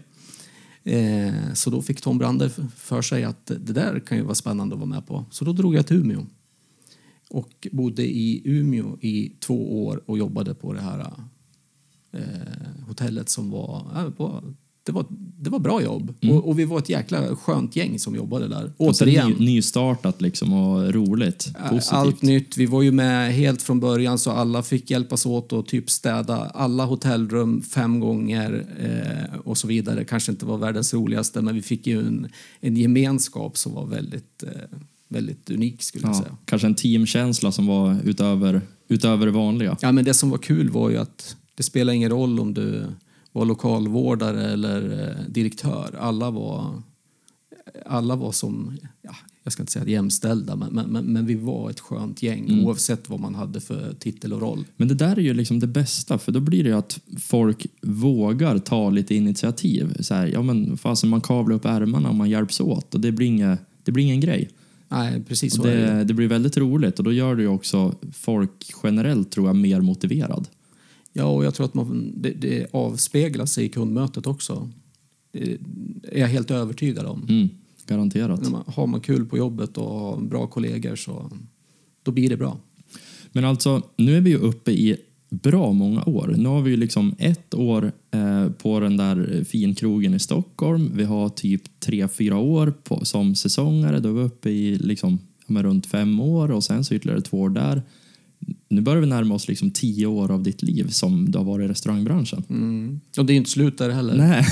[0.85, 4.75] Eh, så då fick Tom Brander för sig att det där kan ju vara spännande
[4.75, 5.25] att vara med på.
[5.31, 6.27] Så då drog jag till Umeå.
[7.31, 11.13] Och bodde i Umeå i två år och jobbade på det här
[12.13, 14.05] eh, hotellet som var
[14.87, 15.07] det, var
[15.39, 16.15] det var bra jobb.
[16.23, 18.73] Och, och vi var ett jäkla skönt gäng som jobbade där.
[18.77, 19.31] Så Återigen.
[19.31, 21.53] ny, nystartat liksom och roligt.
[21.71, 21.93] Positivt.
[21.93, 22.57] Allt nytt.
[22.57, 26.37] Vi var ju med helt från början så alla fick hjälpas åt och typ städa
[26.37, 30.05] alla hotellrum fem gånger eh, och så vidare.
[30.05, 32.29] Kanske inte var världens roligaste men vi fick ju en,
[32.61, 34.51] en gemenskap som var väldigt, eh,
[35.09, 36.37] väldigt unik skulle jag Ja, säga.
[36.45, 39.77] kanske en teamkänsla som var utöver, utöver det vanliga.
[39.81, 42.85] Ja men det som var kul var ju att det spelar ingen roll om du
[43.37, 45.95] var lokalvårdare eller eh, direktör.
[46.01, 46.83] Alla var,
[47.87, 51.81] alla var som, ja, jag ska inte säga jämställda, men, men, men, vi var ett
[51.81, 54.65] skönt gäng oavsett vad man hade för titel och roll.
[54.77, 57.67] Men det där är ju liksom det bästa, för då blir det ju att folk
[57.83, 59.97] vågar ta lite initiativ.
[60.01, 63.13] Så här, ja men fasen, man kavlar upp ärmarna och man hjälps åt och det
[63.13, 64.51] blir, inga, det blir ingen grej.
[64.89, 65.71] Nej, precis det.
[65.71, 69.57] det, det blir väldigt roligt och då gör det ju också folk generellt, tror jag,
[69.57, 70.49] mer motiverad.
[71.19, 74.71] Ja, och jag tror att man, det, det avspeglar sig i kundmötet också.
[75.33, 75.59] Det
[76.13, 77.27] är jag helt övertygad om.
[77.29, 77.49] Mm,
[77.87, 78.51] garanterat.
[78.51, 81.31] Man, har man kul på jobbet och har bra kollegor så
[82.03, 82.59] då blir det bra.
[83.33, 84.97] Men alltså, nu är vi ju uppe i
[85.31, 86.35] bra många år.
[86.39, 90.93] Nu har vi ju liksom ett år eh, på den där finkrogen i Stockholm.
[90.95, 94.01] Vi har typ tre, fyra år på, som säsongare.
[94.01, 97.51] Då är vi uppe i liksom, runt fem år och sen så ytterligare två år
[97.51, 97.83] där.
[98.69, 101.65] Nu börjar vi närma oss liksom tio år av ditt liv som du har varit
[101.65, 102.45] i restaurangbranschen.
[102.51, 103.01] Mm.
[103.19, 104.17] Och det är inte slut där heller.
[104.17, 104.45] Nej.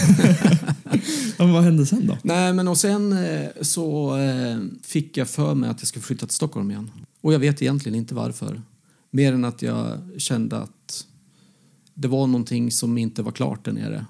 [1.38, 2.18] men vad hände sen då?
[2.22, 6.26] Nej, men och sen eh, så eh, fick jag för mig att jag skulle flytta
[6.26, 6.90] till Stockholm igen.
[7.20, 8.62] Och jag vet egentligen inte varför.
[9.10, 11.06] Mer än att jag kände att
[11.94, 14.06] det var någonting som inte var klart där nere.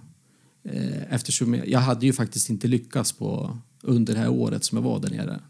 [0.65, 4.79] Eh, eftersom jag, jag hade ju faktiskt inte lyckats på under det här året som
[4.79, 5.41] jag var där nere.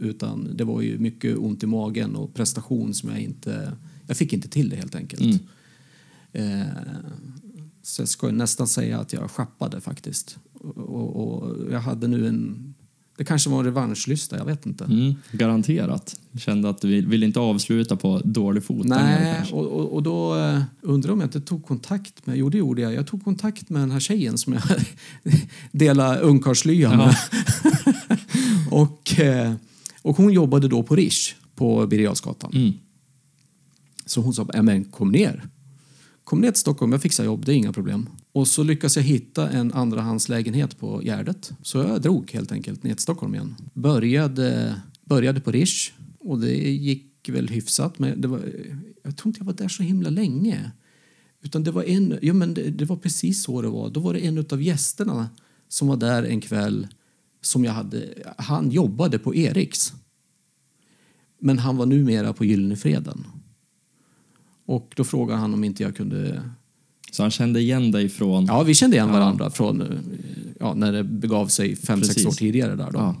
[0.00, 3.72] Utan det var ju mycket ont i magen och prestation som jag inte...
[4.06, 5.22] Jag fick inte till det helt enkelt.
[5.22, 5.38] Mm.
[6.32, 6.66] Eh,
[7.82, 10.38] så jag ska nästan säga att jag schappade faktiskt.
[10.52, 12.69] Och, och, och jag hade nu en...
[13.20, 14.84] Det kanske var en revanschlysta, jag vet inte.
[14.84, 16.20] Mm, garanterat.
[16.38, 18.86] Kände att du vill, inte avsluta på dålig fot.
[18.86, 22.36] Nej, och, och, och då eh, undrar om jag inte tog kontakt med...
[22.36, 22.94] Jo, det gjorde jag.
[22.94, 24.62] Jag tog kontakt med den här tjejen som jag
[25.72, 27.16] delade ungkarlslya med.
[28.70, 29.54] och, eh,
[30.02, 32.14] och hon jobbade då på Rish på Birger.
[32.52, 32.72] Mm.
[34.06, 35.44] Så hon sa, men kom ner.
[36.30, 38.08] Kom ner till Stockholm, jag fixar jobb, det är inga problem.
[38.32, 41.52] Och så lyckas jag hitta en andrahandslägenhet på Gärdet.
[41.62, 43.54] Så jag drog helt enkelt ner till Stockholm igen.
[43.74, 47.98] Började, började på Rish och det gick väl hyfsat.
[47.98, 48.40] Men det var,
[49.02, 50.70] jag tror inte jag var där så himla länge.
[51.42, 53.90] Utan det var en, ja men det, det var precis så det var.
[53.90, 55.28] Då var det en av gästerna
[55.68, 56.88] som var där en kväll
[57.42, 59.92] som jag hade, han jobbade på Eriks.
[61.40, 63.26] Men han var numera på Gyllene Freden.
[64.70, 66.42] Och då frågade han om inte jag kunde...
[67.12, 68.46] Så han kände igen dig från...
[68.46, 69.14] Ja, vi kände igen Ja.
[69.14, 69.84] varandra från
[70.60, 72.26] ja, när det begav sig fem, sex Precis.
[72.26, 72.74] år tidigare.
[72.76, 72.98] Där då.
[72.98, 73.16] Ja.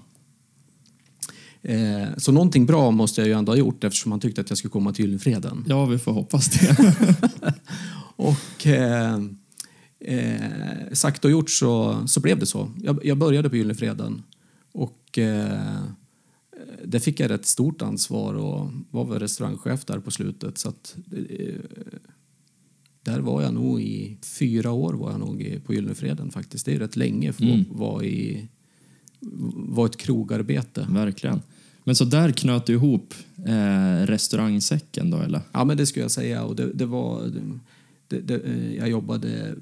[1.70, 4.58] Eh, så någonting bra måste jag ju ändå ha gjort eftersom han tyckte att jag
[4.58, 5.64] skulle komma till Gyllene Freden.
[5.68, 6.94] ja, vi får hoppas det.
[8.16, 9.14] Och eh,
[10.00, 12.70] eh, sagt och gjort så, så blev det så.
[12.82, 14.22] Jag, jag började på Gyllene Freden
[14.72, 15.82] och eh,
[16.84, 20.58] där fick jag rätt stort ansvar och var väl restaurangchef där på slutet.
[20.58, 21.54] Så att, eh,
[23.02, 26.66] där var jag nog i fyra år var jag nog på Gyllene Freden faktiskt.
[26.66, 27.64] Det är rätt länge för att Mm.
[27.70, 28.48] vara i
[29.54, 30.86] var ett krogarbete.
[30.90, 31.40] Verkligen.
[31.84, 33.14] Men så där knöt du ihop
[33.46, 35.40] eh, restaurangsäcken då, eller?
[35.52, 36.44] Ja, men det skulle jag säga.
[36.44, 37.32] Och det, det var,
[38.08, 39.54] det, det, eh, jag jobbade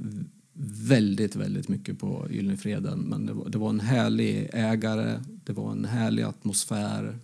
[0.88, 2.98] väldigt, väldigt mycket på Gyllene Freden.
[2.98, 7.18] Men det var, det var en härlig ägare, det var en härlig atmosfär.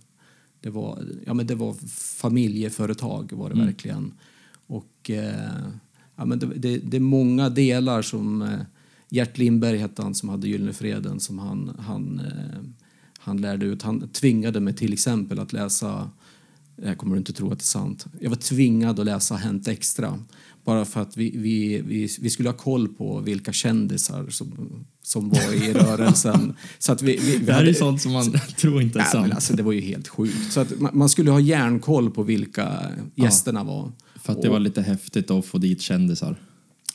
[0.61, 1.73] Det var, ja, men det var
[2.19, 4.13] familjeföretag var det verkligen.
[4.67, 5.67] Och eh,
[6.15, 8.59] ja, men det, det, det är många delar som eh,
[9.09, 12.61] Gert Lindberg hette han som hade Gyllene Freden som han, han, eh,
[13.19, 13.81] han lärde ut.
[13.81, 16.09] Han tvingade mig till exempel att läsa
[16.83, 18.05] här kommer inte tro att det är sant.
[18.19, 20.19] Jag var tvingad att läsa Hänt Extra.
[20.63, 25.29] Bara för att vi, vi, vi, vi skulle ha koll på vilka kändisar som, som
[25.29, 26.53] var i rörelsen.
[26.79, 28.99] Så att vi, vi, vi Det här är hade- ju sånt som man tror inte
[28.99, 29.33] är Nej, sant.
[29.33, 30.51] alltså, det var ju helt sjukt.
[30.53, 32.81] Så att man, man skulle ha järnkoll på vilka
[33.15, 33.91] gästerna var.
[34.15, 36.35] För att det var lite häftigt att få dit kändisar.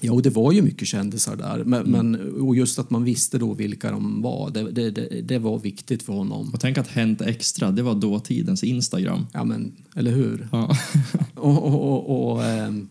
[0.03, 1.65] Ja, och det var ju mycket kändisar där.
[1.65, 5.39] Men, men, och just att man visste då vilka de var, det, det, det, det
[5.39, 6.51] var viktigt för honom.
[6.55, 9.27] Och tänk att Hänt Extra, det var dåtidens Instagram.
[9.33, 10.49] Ja, men eller hur?
[10.53, 10.77] Ja.
[11.35, 12.89] Och, och, och, och, ehm,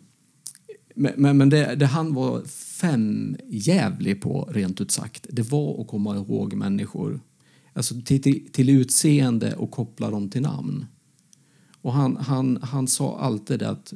[0.99, 2.41] men men men det, det han var
[2.81, 7.19] fem jävlig på, rent ut sagt, det var att komma ihåg människor.
[7.73, 10.85] Alltså till, till, till utseende och koppla dem till namn.
[11.81, 13.93] Och han, han, han sa alltid det att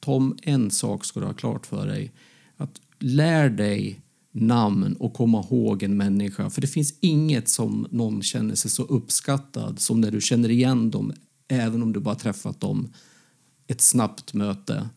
[0.00, 2.12] Tom, en sak ska du ha klart för dig.
[2.56, 4.00] Att lär dig
[4.32, 6.50] namn och komma ihåg en människa.
[6.50, 10.90] För det finns inget som någon känner sig så uppskattad som när du känner igen
[10.90, 11.12] dem,
[11.48, 12.88] även om du bara träffat dem
[13.66, 14.88] ett snabbt möte.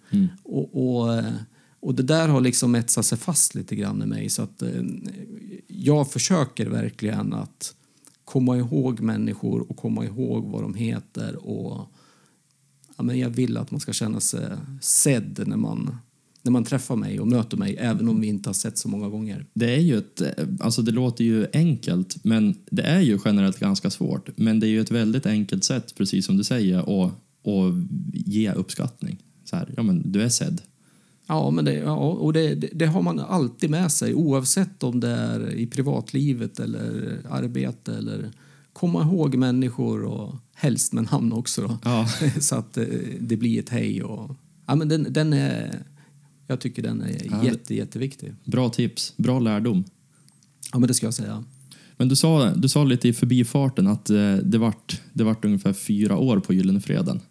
[0.43, 1.33] Och, och, eh,
[1.79, 4.29] och det där har liksom etsat sig fast lite grann i mig.
[4.29, 4.83] Så att eh,
[5.67, 7.73] jag försöker verkligen att
[8.25, 11.47] komma ihåg människor och komma ihåg vad de heter.
[11.47, 11.87] Och
[12.97, 14.47] ja, men Jag vill att man ska känna sig
[14.81, 15.97] sedd när man,
[16.41, 19.09] när man träffar mig och möter mig, även om vi inte har sett så många
[19.09, 19.45] gånger.
[19.53, 20.21] Det är ju ett,
[20.59, 24.37] alltså det låter ju enkelt, men det är ju generellt ganska svårt.
[24.37, 27.13] Men det är ju ett väldigt enkelt sätt, precis som du säger, att,
[27.47, 27.73] att
[28.13, 29.17] ge uppskattning.
[29.45, 30.61] Så här, ja men du är sedd.
[31.27, 34.99] Ja, men det, ja, och det, det, det har man alltid med sig oavsett om
[34.99, 38.31] det är i privatlivet eller arbete eller
[38.73, 41.79] komma ihåg människor och helst med namn också.
[41.83, 42.07] Ja.
[42.39, 42.85] Så att eh,
[43.19, 44.35] det blir ett hej och
[44.67, 45.83] ja, men den, den är
[46.47, 48.33] jag tycker den är Ja, jätte, jätteviktig.
[48.43, 49.83] Bra tips, bra lärdom.
[50.71, 51.43] Ja, men det ska jag säga.
[51.97, 55.73] Men du sa, du sa lite i förbifarten att eh, det vart, det vart ungefär
[55.73, 57.21] fyra år på Gyllene Freden.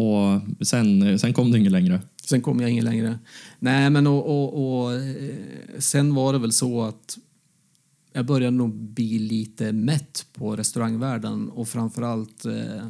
[0.00, 2.02] Och sen, sen kom det inget längre.
[2.24, 3.18] Sen kom jag ingen längre.
[3.58, 5.34] Nej, men och, och, och eh,
[5.78, 7.18] sen var det väl så att
[8.12, 12.86] jag började nog bli lite mätt på restaurangvärlden och framförallt eh,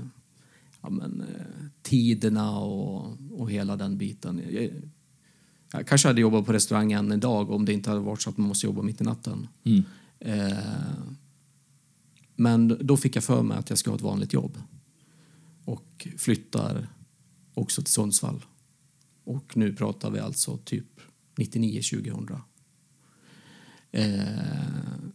[0.80, 4.42] ja, men, eh, tiderna och, och hela den biten.
[4.50, 4.70] Jag,
[5.72, 8.48] jag kanske hade jobbat på restaurangen idag om det inte hade varit så att man
[8.48, 9.48] måste jobba mitt i natten.
[9.64, 9.82] Mm.
[10.18, 10.58] Eh,
[12.36, 14.58] men då fick jag för mig att jag ska ha ett vanligt jobb
[15.64, 16.88] och flyttar
[17.60, 18.44] också till Sundsvall.
[19.24, 20.86] Och nu pratar vi alltså typ
[21.36, 22.40] 99-2000.
[23.92, 24.04] Eh,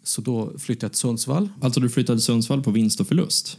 [0.04, 1.50] så då flyttade jag till Sundsvall.
[1.62, 3.58] Alltså du flyttade till Sundsvall på vinst och förlust?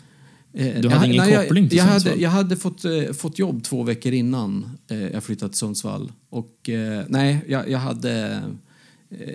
[0.52, 2.10] Eh, Du hade ingen nej, koppling till jag, jag Sundsvall?
[2.12, 6.12] hade, jag hade fått, eh, fått jobb två veckor innan eh, jag flyttade till Sundsvall.
[6.28, 8.42] Och eh, nej, jag, jag, hade,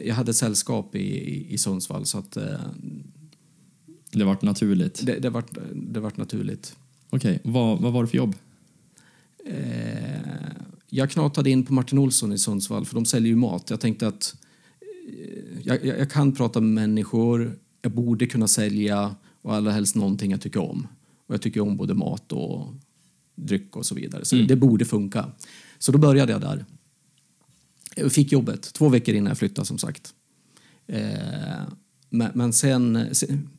[0.06, 2.38] jag hade sällskap i, i, i Sundsvall så att
[4.12, 5.06] Det vart naturligt.
[5.06, 6.76] det, det, vart, det vart naturligt.
[7.10, 8.36] Okej, vad, vad var det för jobb?
[9.46, 10.22] Eh,
[10.90, 13.70] jag knatade in på Martin Olsson i Sundsvall för de säljer ju mat.
[13.70, 14.36] Jag tänkte att
[14.82, 19.96] eh, jag, jag, jag kan prata med människor, jag borde kunna sälja och allra helst
[19.96, 20.88] någonting jag tycker om.
[21.28, 22.68] Och jag tycker om både mat och
[23.36, 24.26] dryck och så vidare.
[24.26, 25.32] Så det borde funka.
[25.80, 26.66] Så då började jag där.
[27.96, 30.14] Jag fick jobbet två veckor innan jag flyttade som sagt.
[30.88, 31.62] Eh,
[32.10, 33.50] men, men sen, sen,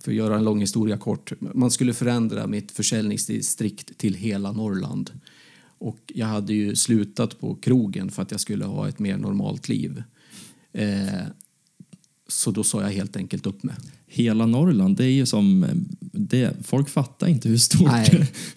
[0.00, 5.10] för att göra en lång historia kort, man skulle förändra mitt försäljningsdistrikt till hela Norrland.
[5.78, 9.68] Och jag hade ju slutat på krogen för att jag skulle ha ett mer normalt
[9.68, 10.02] liv.
[10.72, 11.22] Eh,
[12.28, 13.74] så då sa jag helt enkelt upp mig.
[14.06, 15.66] Hela Norrland, det är ju som...
[16.00, 17.90] Det, folk fattar inte hur stort,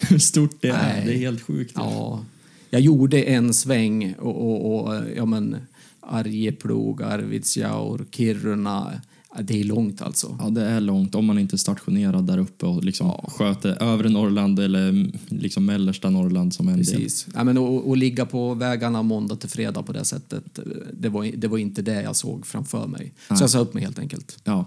[0.00, 0.94] hur stort det är.
[0.94, 1.06] Nej.
[1.06, 1.72] Det är helt sjukt.
[1.74, 2.24] Ja,
[2.70, 5.56] jag gjorde en sväng och, och, och ja men
[6.00, 9.00] Arjeplog, Arvidsjaur, Kiruna.
[9.34, 10.36] Ja, Det är långt alltså.
[10.40, 14.08] Ja, det är långt om man inte är stationerad där uppe och liksom sköter övre
[14.08, 16.84] Norrland eller mm, liksom mellersta Norrland som en del.
[16.84, 17.26] Precis.
[17.34, 20.58] Ja, men och, och ligga på vägarna måndag till fredag på det sättet,
[20.92, 23.12] det var, det var inte det jag såg framför mig.
[23.30, 23.38] Nej.
[23.38, 24.38] Så jag sa upp mig helt enkelt.
[24.44, 24.64] Ja,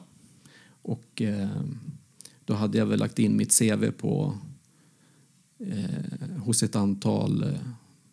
[0.81, 1.49] Och eh,
[2.45, 4.37] då hade jag väl lagt in mitt CV på
[5.59, 7.49] eh, hos ett antal eh,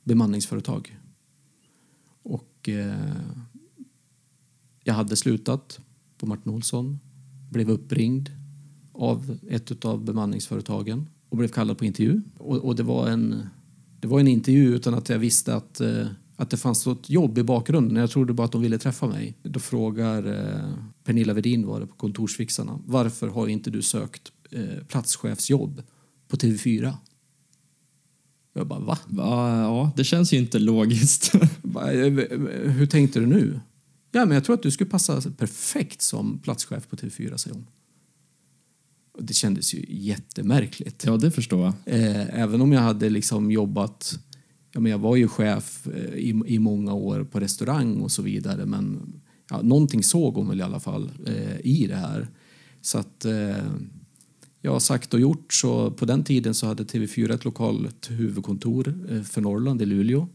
[0.04, 0.98] bemanningsföretag.
[2.22, 2.94] Och eh,
[4.84, 5.80] jag hade slutat
[6.22, 6.98] på Martin Olsson,
[7.50, 8.30] blev uppringd
[8.92, 12.22] av ett av bemanningsföretagen och blev kallad på intervju.
[12.38, 13.46] Och, och det, var en,
[14.00, 16.06] det var en intervju utan att jag visste att, eh,
[16.36, 17.96] att det fanns ett jobb i bakgrunden.
[17.96, 19.34] Jag trodde bara att de ville träffa mig.
[19.42, 22.78] Då frågar eh, Pernilla Vedin var det på Kontorsfixarna.
[22.86, 25.82] Varför har inte du sökt eh, platschefsjobb
[26.28, 26.92] på TV4?
[28.54, 28.98] Jag bara, va?
[29.06, 31.34] Va, ja, det känns ju inte logiskt.
[32.64, 33.60] Hur tänkte du nu?
[34.12, 37.66] Ja, men jag tror att du skulle passa perfekt som platschef på TV4, säger hon.
[39.12, 41.04] Och det kändes ju jättemärkligt.
[41.04, 41.74] ja, det förstår jag.
[42.00, 44.18] Eh, även om jag hade liksom jobbat...
[44.74, 48.22] Ja, men jag var ju chef eh, i, i många år på restaurang och så
[48.22, 48.66] vidare.
[48.66, 49.12] Men
[49.50, 52.28] ja, någonting såg hon väl i alla fall eh, i det här.
[52.80, 53.24] Så att...
[53.24, 53.56] Eh,
[54.64, 58.94] jag har sagt och gjort så på den tiden så hade TV4 ett lokalt huvudkontor
[59.10, 60.28] eh, för Norrland i Luleå.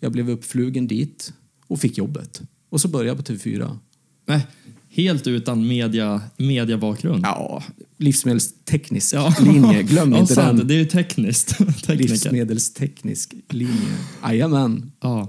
[0.00, 1.32] Jag blev uppflugen dit
[1.66, 2.42] och fick jobbet.
[2.72, 3.78] Och så började jag på TV4.
[4.26, 4.46] Nej,
[4.88, 7.24] helt utan media, mediabakgrund.
[7.24, 7.62] Ja,
[7.96, 9.82] livsmedelsteknisk linje.
[9.82, 10.58] Glöm ja, inte sant.
[10.58, 10.68] den.
[10.68, 11.56] Det är ju tekniskt.
[11.88, 13.96] Livsmedelsteknisk linje.
[14.22, 14.92] Jajamän.
[15.00, 15.28] Ja.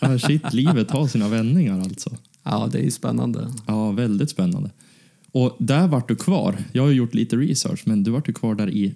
[0.00, 2.16] ja, shit, livet har sina vändningar alltså.
[2.42, 3.52] Ja, det är spännande.
[3.66, 4.70] Ja, väldigt spännande.
[5.32, 6.56] Och där vart du kvar.
[6.72, 8.94] Jag har gjort lite research, men du vart ju kvar där i,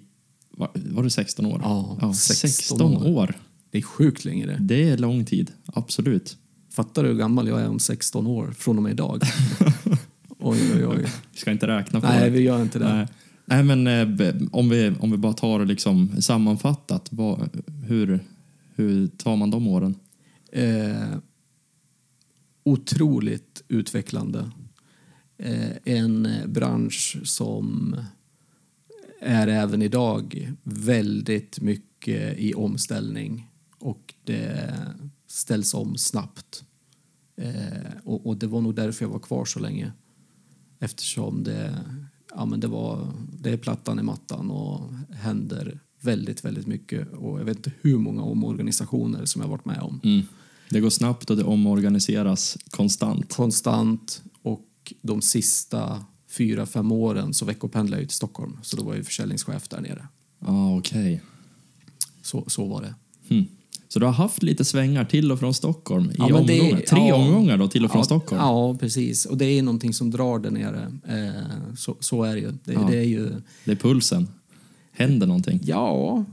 [0.51, 1.61] var, var det 16 år?
[1.63, 3.07] Ja, 16, 16 år.
[3.07, 3.35] år.
[3.71, 4.57] Det är sjukt länge det.
[4.59, 6.37] Det är lång tid, absolut.
[6.71, 9.21] Fattar du hur gammal jag är om 16 år från och med idag?
[10.39, 11.05] oj, oj, oj.
[11.31, 12.29] Vi ska inte räkna på Nej, det.
[12.29, 12.93] vi gör inte det.
[12.93, 13.07] Nej.
[13.45, 17.49] Nej, men eh, om vi, om vi bara tar det liksom sammanfattat, vad,
[17.87, 18.19] hur,
[18.75, 19.95] hur tar man de åren?
[20.51, 21.17] Eh,
[22.63, 24.51] otroligt utvecklande.
[25.37, 27.95] Eh, en eh, bransch som
[29.21, 33.49] är även idag väldigt mycket i omställning
[33.79, 34.73] och det
[35.31, 36.63] ställs om snabbt.
[37.35, 39.91] Eh, och, och det var nog därför jag var kvar så länge.
[40.79, 41.85] Eftersom det,
[42.35, 47.13] ja, men det, var, det är plattan i mattan och händer väldigt, väldigt mycket.
[47.13, 49.99] Och jag vet inte hur många omorganisationer som jag varit med om.
[50.03, 50.21] Mm.
[50.69, 53.33] Det går snabbt och det omorganiseras konstant.
[53.33, 58.57] konstant och de sista fyra, fem åren så veckopendlade jag till Stockholm.
[58.63, 60.07] Så då var jag försäljningschef där nere.
[60.39, 61.21] Ah, okej.
[62.21, 62.95] Så, så var det.
[63.29, 63.45] Hmm.
[63.93, 66.81] Så du har haft lite svängar till och från Stockholm i Ja, men det- omgångar?
[66.81, 67.15] Tre ja.
[67.15, 68.41] omgångar då till och från ja, Stockholm?
[68.41, 69.25] Ja, precis.
[69.25, 70.91] Och det är någonting som drar där nere.
[71.07, 72.51] Eh, så, så är det ju.
[72.51, 73.31] Det, det är ju...
[73.65, 74.27] Det är pulsen.
[74.91, 75.59] Händer någonting?
[75.63, 76.25] Ja,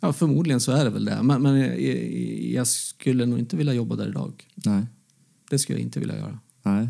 [0.00, 1.22] ja, förmodligen så är det väl det.
[1.22, 1.80] Men, men jag,
[2.52, 4.32] jag skulle nog inte vilja jobba där idag.
[4.54, 4.82] Nej.
[5.50, 6.38] Det skulle jag inte vilja göra.
[6.62, 6.88] Nej.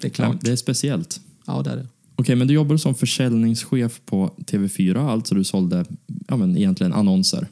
[0.00, 0.36] Det är klart.
[0.40, 1.20] det är speciellt.
[1.46, 1.86] Ja, det är det.
[2.16, 5.84] Okej, men du jobbar som försäljningschef på TV4, alltså du sålde
[6.28, 7.46] ja, men egentligen annonser eh,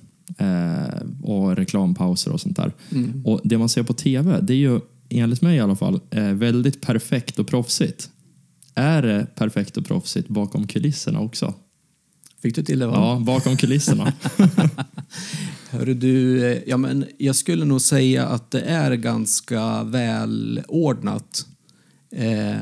[1.23, 2.73] och reklampauser och sånt där.
[2.93, 3.27] Mm.
[3.27, 6.33] Och det man ser på TV, det är ju enligt mig i alla fall eh,
[6.33, 8.11] väldigt perfekt och proffsigt.
[8.75, 11.55] Är det perfekt och proffsigt bakom kulisserna också?
[12.43, 12.87] Fick du till det?
[12.87, 12.95] Va?
[12.95, 14.13] Ja, bakom kulisserna.
[15.71, 21.47] Hörru du, eh, ja, men jag skulle nog säga att det är ganska välordnat.
[22.13, 22.57] Eh,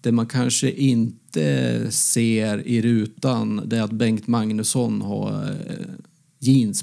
[0.00, 5.56] det man kanske inte ser i rutan det är att Bengt Magnusson har
[6.40, 6.82] eh, jeans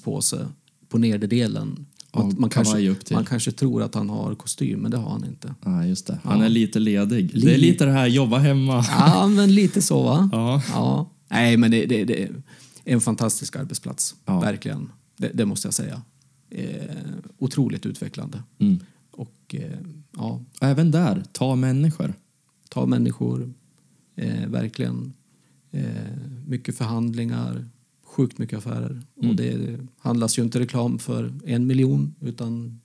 [0.89, 1.85] på nederdelen.
[2.11, 5.55] Och man, kanske, man kanske tror att han har kostym, men det har han inte.
[5.65, 6.19] Nej, just det.
[6.23, 6.45] Han Ja.
[6.45, 7.41] är lite ledig.
[7.41, 8.85] Det är lite det här jobba hemma.
[8.89, 10.29] Ja, men lite så va?
[10.31, 10.61] Ja.
[10.69, 11.09] Ja.
[11.29, 12.31] Nej, men det, det, det är
[12.83, 14.15] en fantastisk arbetsplats.
[14.25, 14.39] Ja.
[14.39, 14.89] Verkligen.
[15.17, 16.01] Det, det måste jag säga.
[16.49, 16.95] Eh,
[17.37, 18.43] otroligt utvecklande.
[18.59, 18.79] Mm.
[19.11, 19.77] Och eh,
[20.17, 22.13] ja, Även där, ta människor.
[22.69, 23.53] ta människor.
[24.15, 25.13] Eh, verkligen.
[25.71, 25.83] Eh,
[26.47, 27.69] mycket förhandlingar.
[28.15, 29.01] Sjukt mycket affärer.
[29.17, 29.29] Mm.
[29.29, 32.81] Och det handlas ju inte reklam för en miljon utan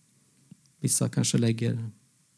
[0.81, 1.85] vissa kanske lägger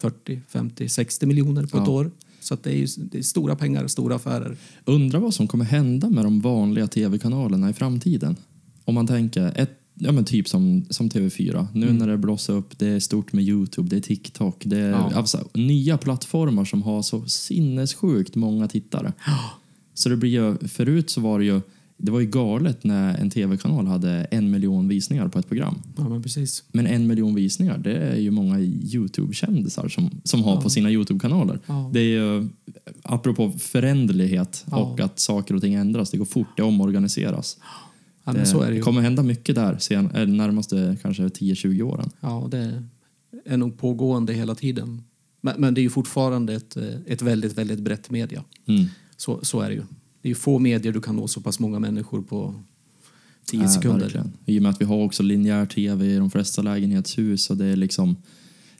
[0.00, 1.92] 40, 50, 60 miljoner på ett Ja.
[1.92, 2.10] år.
[2.40, 4.56] Så det är ju det är stora pengar, stora affärer.
[4.84, 8.36] Undrar vad som kommer hända med de vanliga tv-kanalerna i framtiden.
[8.84, 11.66] Om man tänker, ett, ja men typ som, som TV4.
[11.74, 11.98] Nu Mm.
[11.98, 15.12] när det blossar upp, det är stort med Youtube, det är TikTok, det är Ja.
[15.14, 19.12] alltså, nya plattformar som har så sinnessjukt många tittare.
[19.94, 21.60] Så det blir ju, förut så var det ju,
[22.02, 25.82] det var ju galet när en tv-kanal hade en miljon visningar på ett program.
[25.96, 26.64] Ja, men precis.
[26.72, 30.60] Men en miljon visningar, det är ju många Youtube-kändisar som, som har Ja.
[30.60, 31.58] på sina Youtube-kanaler.
[31.66, 31.90] Ja.
[31.92, 32.48] Det är ju,
[33.02, 34.76] apropå föränderlighet Ja.
[34.78, 37.56] och att saker och ting ändras, det går fort, det omorganiseras.
[38.24, 38.82] Ja, är det ju.
[38.82, 42.10] kommer hända mycket där sen, eh, närmaste kanske 10-20 åren.
[42.20, 42.82] Ja, det
[43.44, 45.02] är nog pågående hela tiden.
[45.40, 48.44] Men, men det är ju fortfarande ett, eh, ett väldigt, väldigt brett media.
[48.66, 48.84] Mm.
[49.16, 49.82] Så, så är det ju.
[50.22, 52.54] Det är ju få medier du kan nå så pass många människor på
[53.44, 54.00] tio Ja, sekunder.
[54.00, 54.32] verkligen.
[54.46, 57.66] I och med att vi har också linjär tv i de flesta lägenhetshus och det
[57.66, 58.16] är liksom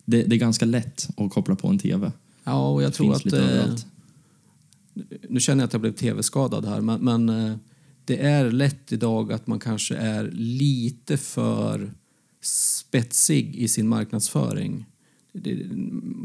[0.05, 2.13] det, det är ganska lätt att koppla på en tv.
[2.45, 3.33] Ja, och jag Det tror att...
[3.33, 3.75] Eh,
[5.29, 7.57] nu känner jag att jag blev tv-skadad här, men, men eh,
[8.05, 11.93] det är lätt idag att man kanske är lite för
[12.43, 14.87] spetsig i sin marknadsföring.
[15.35, 15.67] Det,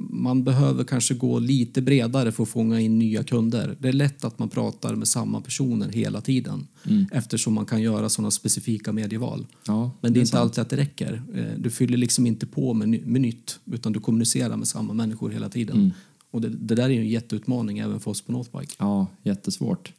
[0.10, 3.76] man behöver kanske gå lite bredare för att fånga in nya kunder.
[3.80, 7.06] Det är lätt att man pratar med samma personer hela tiden Mm.
[7.12, 9.46] eftersom man kan göra sådana specifika medieval.
[9.68, 10.42] Ja, Men det är inte sant.
[10.42, 11.22] alltid att det räcker.
[11.36, 15.30] Eh, Du fyller liksom inte på med, med nytt utan du kommunicerar med samma människor
[15.30, 15.78] hela tiden.
[15.78, 15.92] Mm.
[16.32, 18.74] Och det, det där är ju en jätteutmaning även för oss på Northbike.
[18.80, 19.94] Ja, jättesvårt.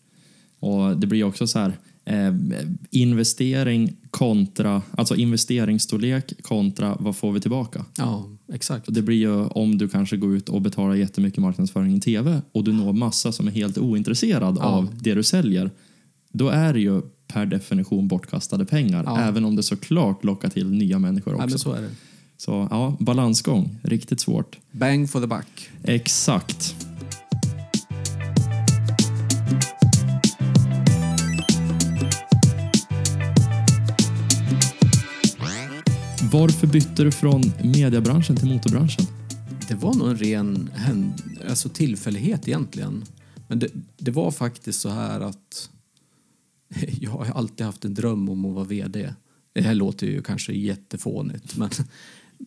[0.60, 1.78] Och det blir också så här,
[2.08, 2.34] eh,
[2.90, 7.84] investering kontra, alltså investeringsstorlek kontra vad får vi tillbaka?
[7.98, 8.86] Ja, exakt.
[8.88, 12.42] Och det blir ju om du kanske går ut och betalar jättemycket marknadsföring i tv
[12.52, 14.64] och du når massa som är helt ointresserad Ja.
[14.64, 15.70] av det du säljer.
[16.32, 19.20] Då är det ju per definition bortkastade pengar, Ja.
[19.20, 21.48] även om det såklart lockar till nya människor Ja, också.
[21.50, 21.90] men så är det.
[22.36, 24.58] Så ja, balansgång, riktigt svårt.
[24.72, 25.68] Bang for the buck.
[25.82, 26.74] Exakt.
[36.32, 39.06] Varför bytte du från mediebranschen till motorbranschen?
[39.68, 41.12] Det var nog en ren
[41.48, 43.04] alltså tillfällighet egentligen.
[43.48, 45.70] Men det, det var faktiskt så här att
[47.00, 49.14] jag har alltid haft en dröm om att vara VD.
[49.52, 51.70] Det här låter ju kanske jättefånigt, men,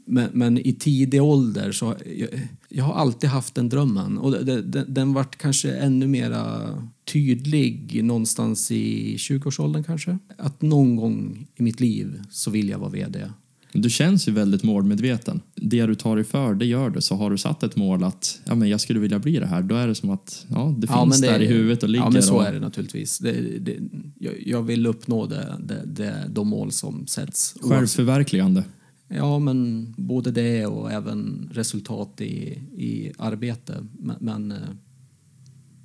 [0.06, 2.30] men, men i tidig ålder så jag,
[2.70, 4.18] jag har alltid haft den drömmen.
[4.18, 6.70] Och det, det, den vart kanske ännu mera
[7.14, 10.18] tydlig någonstans i 20-årsåldern kanske.
[10.38, 13.30] Att någon gång i mitt liv så vill jag vara VD.
[13.74, 15.42] Du känns ju väldigt målmedveten.
[15.56, 17.02] Det du tar dig för, det gör du.
[17.02, 19.62] Så har du satt ett mål att ja, men jag skulle vilja bli det här,
[19.62, 22.06] då är det som att ja, det Ja, finns det- där i huvudet och ligger.
[22.06, 23.20] Ja, men så och, är det naturligtvis.
[23.20, 23.78] Det, det,
[24.20, 27.56] jag, jag vill uppnå det, det, det, de mål som sätts.
[27.62, 28.64] Självförverkligande.
[29.08, 32.36] Ja, men både det och även resultat i,
[32.78, 33.88] i arbete.
[34.00, 34.58] Men, men eh,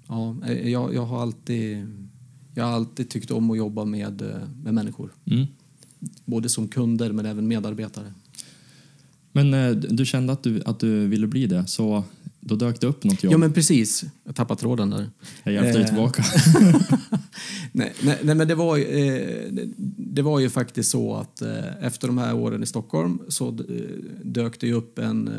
[0.08, 1.86] ja, jag, jag, har alltid,
[2.54, 5.12] jag har alltid tyckt om att jobba med, eh, med människor.
[5.24, 5.46] Mm.
[6.24, 8.12] Både som kunder men även medarbetare.
[9.32, 12.04] Men eh, du kände att du, att du ville bli det, så
[12.40, 13.32] då dök det upp något jobb.
[13.32, 14.04] Ja, men precis.
[14.24, 15.10] Jag tappade tråden där.
[15.44, 16.24] jag hjälpte dig eh, tillbaka.
[17.72, 19.48] nej, nej, nej, men det var, ju, eh,
[19.96, 23.50] det- var ju faktiskt så att eh, efter de här åren i Stockholm så
[24.24, 25.30] dök det upp en,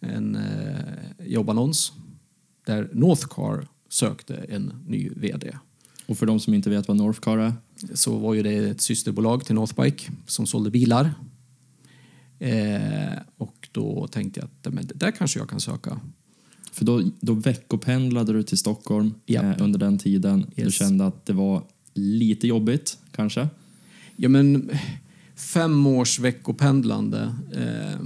[0.00, 1.92] en eh, jobbannons
[2.66, 5.52] där Northcar sökte en ny VD.
[6.08, 7.52] Och för de som inte vet vad Northcar är,
[7.94, 11.14] Så var ju det ett systerbolag till Northbike som sålde bilar.
[12.38, 16.00] Eh, och då tänkte jag att men det där kanske jag kan söka.
[16.72, 19.58] för då, då veckopendlade du till Stockholm Japp.
[19.60, 20.46] eh, under den tiden.
[20.56, 20.74] Du Yes.
[20.74, 21.62] kände att det var
[21.94, 23.48] lite jobbigt, kanske?
[24.16, 24.70] Ja, men
[25.36, 28.00] fem års veckopendlande, eh,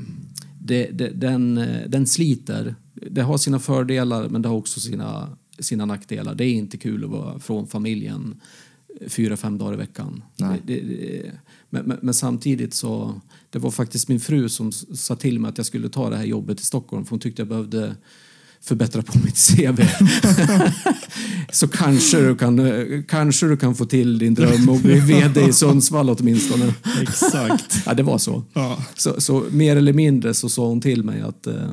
[0.61, 2.74] det, det, den, eh, den sliter.
[3.11, 6.34] Det har sina fördelar, men det har också sina, sina nackdelar.
[6.34, 8.40] Det är inte kul att vara från familjen
[9.07, 10.22] fyra, fem dagar i veckan.
[10.36, 10.61] Nej.
[10.66, 11.32] Det, det,
[11.70, 13.20] men, men, men samtidigt så...
[13.50, 16.24] Det var faktiskt min fru som sa till mig att jag skulle ta det här
[16.24, 17.96] jobbet i Stockholm för hon tyckte jag behövde
[18.61, 19.82] förbättra på mitt CV.
[21.53, 25.53] så kanske du, kan, kanske du kan få till din dröm och bli VD i
[25.53, 26.74] Sundsvall åtminstone.
[27.03, 27.82] Exakt.
[27.86, 28.42] Ja, det var så.
[28.53, 28.84] ja.
[28.94, 31.72] Så, så mer eller mindre så sa hon till mig att eh,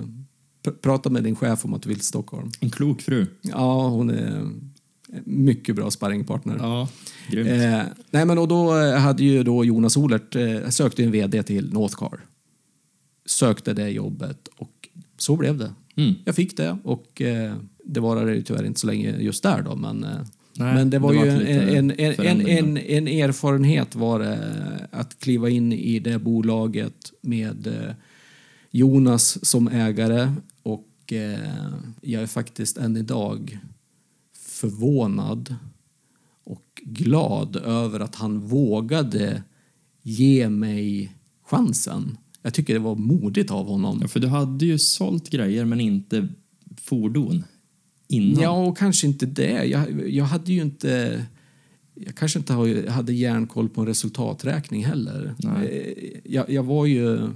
[0.71, 2.51] prata med din chef om att du vill till Stockholm.
[2.59, 3.25] En klok fru.
[3.41, 4.49] Ja, hon är
[5.23, 6.57] mycket bra sparringpartner.
[6.59, 6.89] Ja,
[7.29, 7.49] grymt.
[7.49, 11.43] Eh, nej, men och då eh, hade ju då Jonas Olert eh, sökte en VD
[11.43, 12.19] till Northcar.
[13.25, 15.73] Sökte det jobbet och så blev det.
[15.95, 16.13] Mm.
[16.25, 17.55] Jag fick det och eh,
[17.85, 20.09] det varade ju tyvärr inte så länge just där då, men, eh,
[20.57, 23.95] Nej, men det var det ju var en, lite en, en, en, en, en erfarenhet
[23.95, 24.39] var det
[24.91, 27.95] att kliva in i det bolaget med eh,
[28.71, 31.53] Jonas som ägare och eh,
[32.01, 33.59] jag är faktiskt än idag
[34.37, 35.55] förvånad
[36.43, 39.43] och glad över att han vågade
[40.01, 42.17] ge mig chansen.
[42.41, 43.99] Jag tycker det var modigt av honom.
[44.01, 46.27] Ja, för du hade ju sålt grejer men inte
[46.77, 47.43] fordon
[48.07, 48.43] innan.
[48.43, 49.65] Ja, och kanske inte det.
[49.65, 51.25] Jag, jag hade ju inte...
[51.93, 52.53] Jag kanske inte
[52.91, 55.35] hade järnkoll på en resultaträkning heller.
[55.37, 55.95] Nej.
[56.13, 57.29] Eh, Jag, jag, var ju,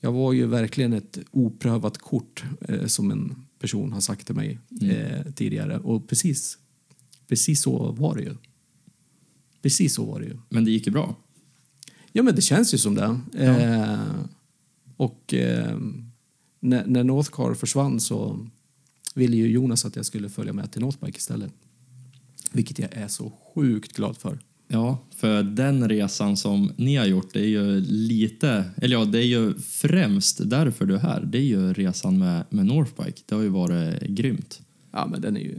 [0.00, 4.58] jag var ju verkligen ett oprövat kort, eh, som en person har sagt till mig
[4.82, 5.78] eh, tidigare.
[5.78, 6.58] Och precis,
[7.28, 8.34] precis så var det ju.
[9.62, 10.36] Precis så var det ju.
[10.48, 11.16] Men det gick ju bra.
[12.12, 13.20] Ja, men det känns ju som det.
[13.34, 14.14] Eh,
[14.96, 15.78] och eh,
[16.60, 18.46] när, när Northcar försvann så
[19.14, 21.52] ville ju Jonas att jag skulle följa med till Northbike istället.
[22.52, 24.38] Vilket jag är så sjukt glad för.
[24.72, 29.18] Ja, för den resan som ni har gjort, det är ju lite, eller ja, det
[29.18, 31.20] är ju främst därför du är här.
[31.20, 33.22] Det är ju resan med, med Northbike.
[33.26, 34.60] Det har ju varit grymt.
[34.92, 35.58] Ja, men den är ju,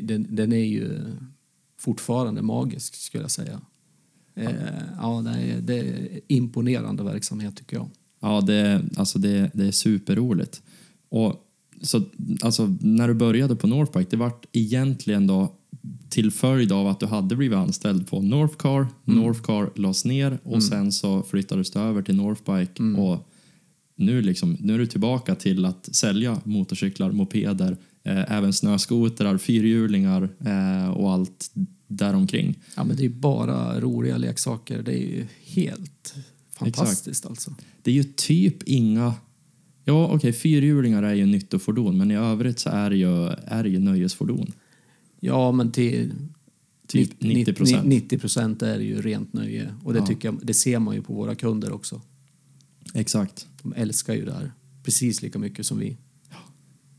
[0.00, 0.90] den, den är ju
[1.78, 3.60] fortfarande magisk skulle jag säga.
[4.34, 4.50] Eh,
[5.00, 7.90] ja, det är, det är imponerande verksamhet tycker jag.
[8.20, 10.62] Ja, det, alltså det, det är superroligt.
[11.08, 11.50] Och
[11.82, 12.02] så,
[12.40, 15.52] alltså, när du började på Northbike, det vart egentligen då
[16.08, 18.86] till följd av att du hade blivit anställd på Northcar.
[19.04, 23.30] Northcar lades ner och sen så flyttades du över till Northbike och
[23.96, 30.28] nu, liksom, nu är du tillbaka till att sälja motorcyklar, mopeder, eh, även snöskotrar, fyrhjulingar
[30.40, 31.50] eh, och allt
[31.88, 32.58] däromkring.
[32.76, 34.82] Ja, men det är bara roliga leksaker.
[34.82, 36.14] Det är ju helt
[36.58, 37.54] fantastiskt alltså.
[37.82, 39.14] Det är ju typ inga...
[39.84, 43.68] Ja, okej, fyrhjulingar är ju nyttofordon, men i övrigt så är det ju, är det
[43.68, 44.52] ju nöjesfordon.
[45.24, 46.12] Ja, men till
[46.86, 47.86] Typ 90 90 procent.
[47.86, 49.74] 90 procent är ju rent nöje.
[49.84, 50.06] Och det, Ja.
[50.06, 52.00] tycker jag, det ser man ju på våra kunder också.
[52.94, 53.46] Exakt.
[53.62, 54.52] De älskar ju det här
[54.82, 55.96] precis lika mycket som vi.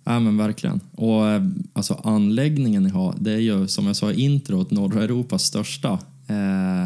[0.03, 0.79] Ja, men verkligen.
[0.91, 5.03] Och eh, alltså anläggningen ni har, det är ju som jag sa i introt, norra
[5.03, 5.91] Europas största.
[6.27, 6.84] Eh,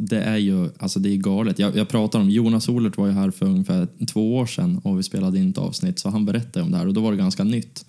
[0.00, 1.58] det är ju, alltså det är galet.
[1.58, 4.98] Jag, jag pratar om, Jonas Olert var ju här för ungefär två år sedan och
[4.98, 7.16] vi spelade in ett avsnitt, så han berättade om det här och då var det
[7.18, 7.84] ganska nytt.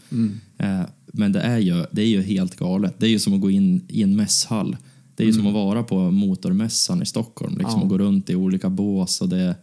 [0.57, 0.82] Eh,
[1.14, 2.95] men det är, ju, det är ju helt galet.
[2.97, 4.78] Det är ju som att gå in i en mässhall.
[5.16, 7.84] Det är ju som att vara på motormässan i Stockholm, liksom, Ja.
[7.84, 9.55] och gå runt i olika bås och det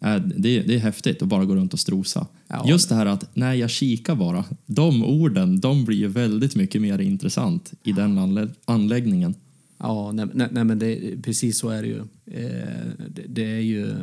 [0.00, 2.26] är, det, det är häftigt att bara gå runt och strosa.
[2.48, 6.56] Ja, Just det här att när jag kikar bara, de orden, de blir ju väldigt
[6.56, 9.34] mycket mer intressant i den anlä- anläggningen.
[9.82, 11.98] Ja, nej, nej, nej men det, precis så är det ju.
[12.26, 13.94] Eh, det, det, är ju.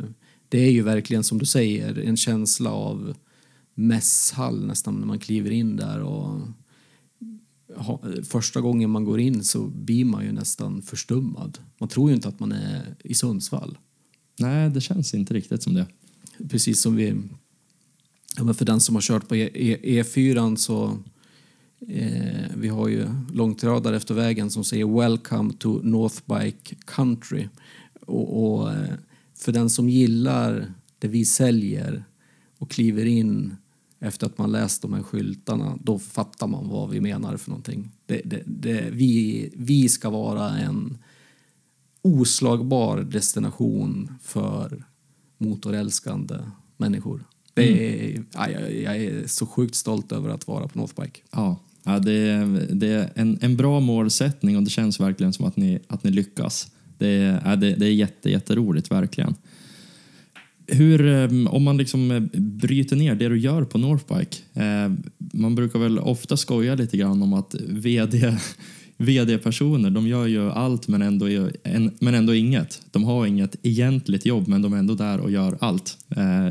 [0.48, 3.14] det är ju verkligen som du säger en känsla av
[3.74, 6.00] mässhall nästan när man kliver in där.
[6.00, 6.40] Och
[7.76, 11.58] ha, första gången man går in så blir man ju nästan förstummad.
[11.78, 13.78] Man tror ju inte att man är i Sundsvall.
[14.38, 15.86] Nej, det känns inte riktigt som det.
[16.48, 17.14] Precis som vi...
[18.36, 20.98] Ja, men för den som har kört på E- E- E4 så...
[21.88, 27.48] Eh, vi har ju långtradare efter vägen som säger “Welcome to Northbike Country”.
[28.06, 28.94] Och, och eh,
[29.34, 32.04] för den som gillar det vi säljer
[32.58, 33.56] och kliver in
[33.98, 37.90] efter att man läst de här skyltarna, då fattar man vad vi menar för någonting.
[38.06, 40.98] Det, det, det, vi, vi ska vara en
[42.02, 44.84] oslagbar destination för
[45.38, 46.34] motorälskande
[46.76, 47.24] människor.
[47.54, 51.20] Det är, ja, jag, jag är så sjukt stolt över att vara på Northbike.
[51.30, 55.44] Ja, ja det, är, det är en, en bra målsättning och det känns verkligen som
[55.44, 56.70] att ni, att ni lyckas.
[56.98, 59.34] Det är, ja, det, det är jätte, jätteroligt, verkligen.
[60.72, 64.36] Hur, eh, om man liksom eh, bryter ner det du gör på Northbike.
[64.54, 68.36] Eh, man brukar väl ofta skoja lite grann om att vd,
[68.96, 71.26] vd-personer, de gör ju allt men ändå,
[71.98, 72.82] men ändå inget.
[72.90, 75.98] De har inget egentligt jobb men de är ändå där och gör allt.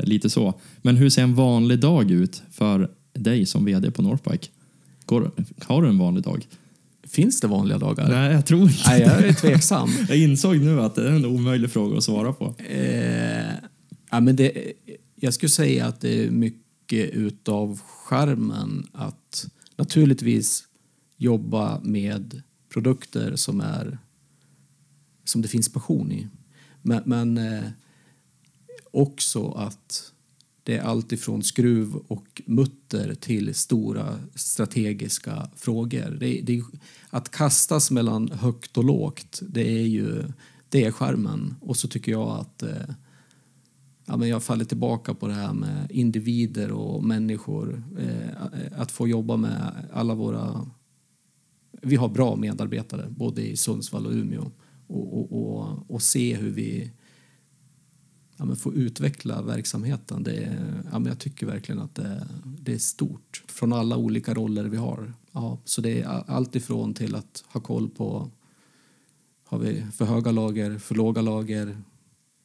[0.02, 0.54] Lite så.
[0.82, 4.46] Men hur ser en vanlig dag ut för dig som vd på Northbike?
[5.10, 6.48] Går, har du en vanlig dag?
[7.04, 8.08] Finns det vanliga dagar?
[8.08, 9.90] Nej, jag tror inte Nej, jag är tveksam.
[10.08, 12.54] Jag insåg nu att det är en omöjlig fråga att svara på.
[12.58, 13.54] Eh,
[14.10, 14.72] ja, men det,
[15.14, 19.46] jag skulle säga att det är mycket utav skärmen att
[19.76, 20.64] naturligtvis
[21.16, 22.42] jobba med
[22.72, 23.98] produkter som är
[25.24, 26.28] som det finns passion i.
[26.82, 27.64] Men, men eh,
[28.90, 30.12] också att
[30.70, 36.16] det är allt ifrån skruv och mutter till stora strategiska frågor.
[36.20, 36.62] Det, det,
[37.10, 40.24] att kastas mellan högt och lågt, det är ju
[40.68, 41.54] det är skärmen.
[41.60, 42.94] Och så tycker jag att eh,
[44.06, 47.82] ja, men jag faller tillbaka på det här med individer och människor.
[47.98, 50.70] Eh, att få jobba med alla våra...
[51.82, 54.50] Vi har bra medarbetare både i Sundsvall och Umeå.
[54.86, 56.90] Och, och, och, och se hur vi
[58.40, 60.22] ja, men får utveckla verksamheten.
[60.22, 64.34] Det är, ja, men jag tycker verkligen att det, det är stort från alla olika
[64.34, 65.12] roller vi har.
[65.32, 68.30] Ja, så det är allt ifrån till att ha koll på
[69.44, 71.76] har vi för höga lager, för låga lager?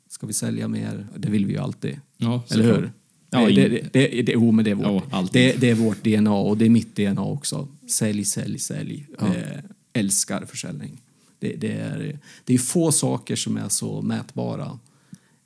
[0.10, 1.08] Ska vi sälja mer?
[1.18, 2.00] Det vill vi ju alltid.
[2.18, 2.92] Ja, Eller hur?
[3.30, 3.56] Ja, det, in-
[3.94, 5.42] det, det, det, jo, men det är, vårt, Ja, alltid.
[5.42, 7.68] det, det är vårt DNA och det är mitt DNA också.
[7.90, 9.08] Sälj, sälj, sälj.
[9.20, 9.36] Ja.
[9.36, 9.60] Eh,
[9.94, 11.02] älskar försäljning.
[11.40, 14.80] Det, är, det är få saker som är så mätbara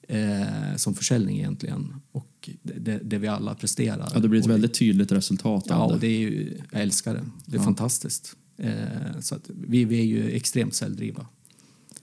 [0.09, 1.93] eh, som försäljning egentligen.
[2.11, 4.09] Och det, det, vi alla presterar.
[4.13, 6.07] Ja, det blir ett Och väldigt tydligt resultat Ja, och det.
[6.07, 7.21] är ju, jag älskar det.
[7.45, 7.63] Det är Ja.
[7.63, 8.35] fantastiskt.
[8.57, 8.71] Eh,
[9.21, 11.25] så att vi, vi är ju extremt säljdrivna.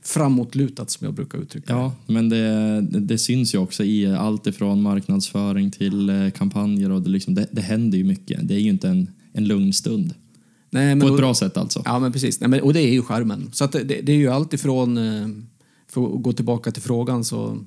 [0.02, 1.72] Framåtlutat som jag brukar uttrycka.
[1.72, 7.02] Ja, men det, det, syns ju också i allt ifrån marknadsföring till eh, kampanjer och
[7.02, 8.48] det, liksom, det, det händer ju mycket.
[8.48, 10.14] Det är ju inte en, en lugn stund.
[10.70, 11.82] Nej, men På ett och- bra sätt alltså.
[11.84, 12.40] Ja, men precis.
[12.40, 13.50] Nej, men, och det är ju skärmen.
[13.52, 15.28] Så det, det är ju allt ifrån, eh,
[15.88, 17.58] för att gå tillbaka till frågan, så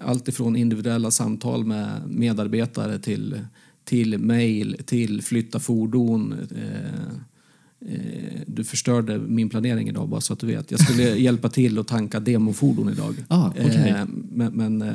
[0.00, 3.40] allt ifrån individuella samtal med medarbetare till,
[3.84, 6.34] till mejl, till flytta fordon.
[6.56, 10.70] Eh, eh, du förstörde min planering idag bara så att du vet.
[10.70, 13.14] Jag skulle hjälpa till att tanka demofordon idag.
[13.28, 13.50] Ah.
[13.56, 14.94] Eh, men, men eh,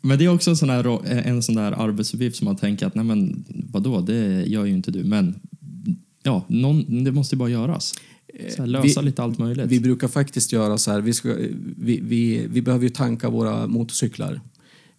[0.00, 2.94] Men det är också en sån, här, en sån där arbetsuppgift som man tänker att
[2.94, 5.04] nej men vadå, det gör ju inte du.
[5.04, 5.34] Men
[6.22, 7.94] ja, någon, det måste ju bara göras.
[8.58, 9.66] Här, lösa vi- lite allt möjligt.
[9.66, 11.34] Vi brukar faktiskt göra så här, vi, ska,
[11.76, 14.40] vi, vi, vi behöver ju tanka våra motorcyklar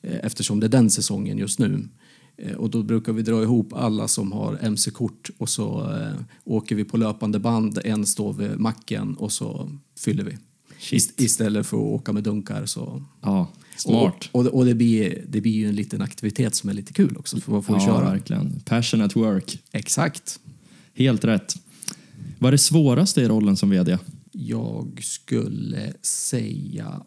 [0.02, 1.88] eh, eftersom det är den säsongen just nu.
[2.38, 6.76] Eh, Och då brukar vi dra ihop alla som har MC-kort och så eh, åker
[6.76, 7.80] vi på löpande band.
[7.84, 9.70] En står vid macken och så
[10.00, 10.38] fyller vi.
[10.98, 12.66] Ist- Istället för att åka med dunkar.
[12.66, 13.04] Så.
[13.22, 14.30] Ja, smart.
[14.32, 17.18] Och, och, och det, blir, det blir ju en liten aktivitet som är lite kul
[17.18, 18.10] också för man får ja, köra.
[18.12, 18.60] verkligen.
[18.66, 19.60] Passion at work.
[19.72, 20.40] Exakt.
[20.96, 21.56] Helt rätt.
[22.44, 23.98] Vad är det svåraste i rollen som vd?
[24.32, 27.04] Jag skulle säga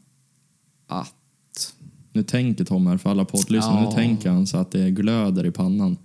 [0.86, 1.74] att...
[2.12, 3.82] Nu tänker Tom här för alla poddlyssnare.
[3.82, 3.88] Ja.
[3.90, 5.96] Nu tänker han så att det glöder i pannan.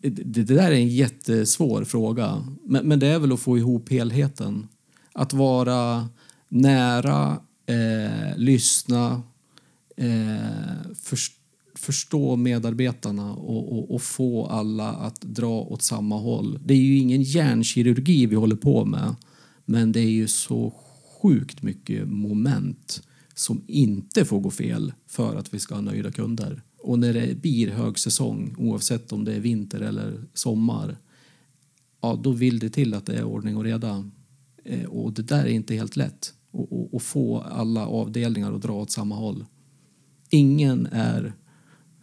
[0.00, 2.46] Det, det där är en jättesvår fråga.
[2.64, 4.68] Men, men det är väl att få ihop helheten.
[5.12, 6.08] Att vara
[6.48, 9.22] nära, eh, lyssna,
[9.96, 11.36] eh, förs-
[11.84, 16.58] förstå medarbetarna och, och, och få alla att dra åt samma håll.
[16.64, 19.14] Det är ju ingen hjärnkirurgi vi håller på med.
[19.64, 20.74] Men det är ju så
[21.22, 23.02] sjukt mycket moment
[23.34, 26.62] som inte får gå fel för att vi ska ha nöjda kunder.
[26.78, 30.96] Och när det blir högsäsong, oavsett om det är vinter eller sommar,
[32.00, 34.10] ja, då vill det till att det är ordning och reda.
[34.64, 36.34] Eh, och det där är inte helt lätt.
[36.92, 39.44] att få alla avdelningar att dra åt samma håll.
[40.30, 41.34] Ingen är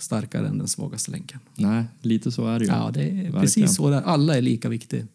[0.02, 1.40] starkare än den svagaste länken.
[1.56, 2.72] Nej, lite så är det ju.
[2.72, 3.42] Ja, det är Verkligen.
[3.42, 4.02] precis så där.
[4.02, 5.06] Alla är lika viktiga.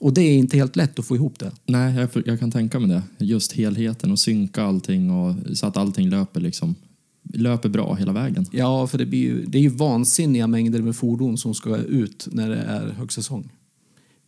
[0.00, 1.52] Och det är inte helt lätt att få ihop det.
[1.66, 3.24] Nej, jag, jag kan tänka mig det.
[3.24, 6.74] Just helheten och synka allting och så att allting löper liksom
[7.22, 8.46] löper bra hela vägen.
[8.52, 12.28] Ja, för det, blir ju, det är ju vansinniga mängder med fordon som ska ut
[12.32, 13.52] när det är högsäsong.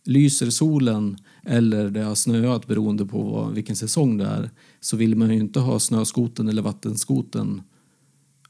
[0.05, 5.15] Lyser solen eller det har snöat beroende på vad, vilken säsong det är så vill
[5.15, 7.61] man ju inte ha snöskoten eller vattenskoten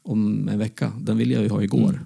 [0.03, 0.91] om en vecka.
[1.01, 2.05] Den vill jag ju ha igår.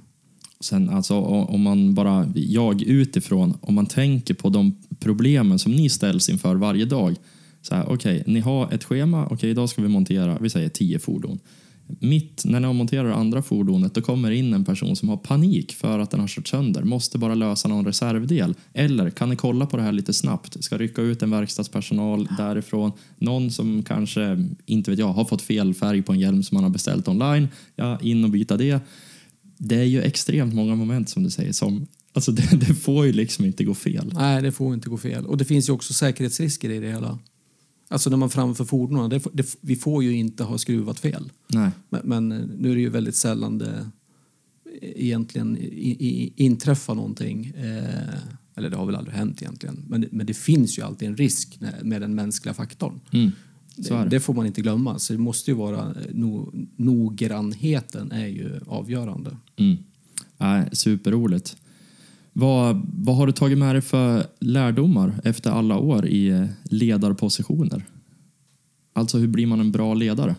[0.60, 5.90] Sen alltså om man bara, jag utifrån, om man tänker på de problemen som ni
[5.90, 7.16] ställs inför varje dag.
[7.62, 11.00] Så här, okej, ni har ett schema, okej idag ska vi montera, vi säger 10
[11.00, 11.40] fordon.
[12.00, 16.00] Mitt när ni monterar andra fordonet då kommer in en person som har panik för
[16.00, 18.56] att den har kört sönder, måste bara lösa någon reservdel.
[18.74, 20.64] Eller kan ni kolla på det här lite snabbt?
[20.64, 25.74] Ska rycka ut en verkstadspersonal därifrån, någon som kanske, inte vet jag, har fått fel
[25.74, 28.80] färg på en hjälm som man har beställt online, ja, in och byta det
[29.58, 33.12] det är ju extremt många moment som du säger som Alltså det, det får ju
[33.12, 34.12] liksom inte gå fel.
[34.14, 35.26] Nej, det får inte gå fel.
[35.26, 37.20] Och det finns ju också säkerhetsrisker i det hela.
[37.90, 41.32] Alltså när man framför fordonen, det, det, vi får ju inte ha skruvat fel.
[41.48, 41.70] Nej.
[41.90, 42.28] Men, men
[42.58, 43.90] nu är det ju väldigt sällan det
[44.82, 47.46] egentligen i, i, inträffar någonting.
[47.46, 48.20] Eh,
[48.56, 49.86] eller det har väl aldrig hänt egentligen.
[49.88, 53.00] Men, det- men det finns ju alltid en risk med den mänskliga faktorn.
[53.12, 53.32] Mm.
[53.76, 54.20] Det, det.
[54.20, 55.00] får man inte glömma.
[55.00, 59.38] Så det måste ju vara, eh, no, noggrannheten är ju avgörande.
[59.58, 59.78] Mm.
[60.38, 61.58] Nej, superroligt.
[62.40, 67.86] Vad, vad har du tagit med dig för lärdomar efter alla år i eh, ledarpositioner?
[68.94, 70.36] Alltså hur blir man en bra ledare?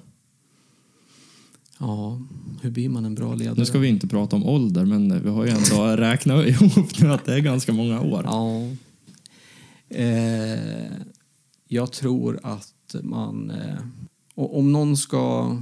[1.79, 2.21] Ja,
[2.63, 3.55] hur blir man en bra ledare?
[3.59, 7.13] Nu ska vi inte prata om ålder, men vi har ju ändå räknat ihop nu
[7.13, 8.23] att det är ganska många år.
[8.25, 8.63] Ja.
[9.89, 10.93] Eh,
[11.69, 13.51] jag tror att man...
[13.51, 13.79] Eh,
[14.35, 15.57] om, någon ska,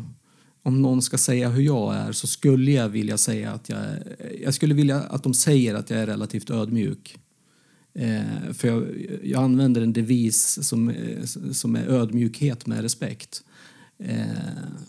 [0.67, 3.79] om någon ska säga hur jag är så skulle jag vilja säga att jag...
[3.79, 7.19] är- Jag skulle vilja att de säger att jag är relativt ödmjuk.
[7.95, 8.85] Eh, för jag,
[9.23, 13.43] jag använder en devis som, är- som är ödmjukhet med respekt.
[13.99, 14.27] Eh,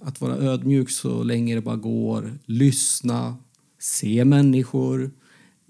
[0.01, 3.37] att vara ödmjuk så länge det bara går, lyssna,
[3.79, 5.11] se människor.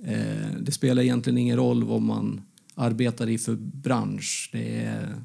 [0.03, 2.41] Eh, det spelar egentligen ingen roll vad man
[2.76, 4.49] arbetar i för bransch.
[4.53, 5.16] Det är,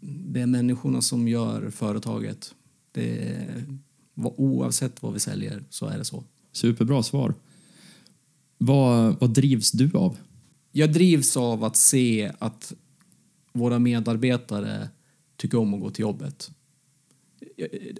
[0.00, 2.54] det är människorna som gör företaget.
[2.92, 3.64] Det är,
[4.14, 6.24] oavsett vad vi säljer så är det så.
[6.52, 7.34] Superbra svar.
[8.58, 10.16] Vad, vad drivs du av?
[10.72, 12.72] Jag drivs av att se att
[13.52, 14.88] våra medarbetare
[15.36, 16.50] tycker om att gå till jobbet.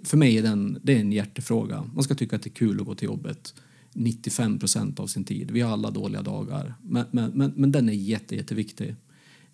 [0.03, 1.89] För mig är den, det är en hjärtefråga.
[1.93, 3.53] Man ska tycka att det är kul att gå till jobbet
[3.93, 5.51] 95 procent av sin tid.
[5.51, 6.73] Vi har alla dåliga dagar.
[6.81, 8.95] Men, men, men, men den är jätte, jätteviktig.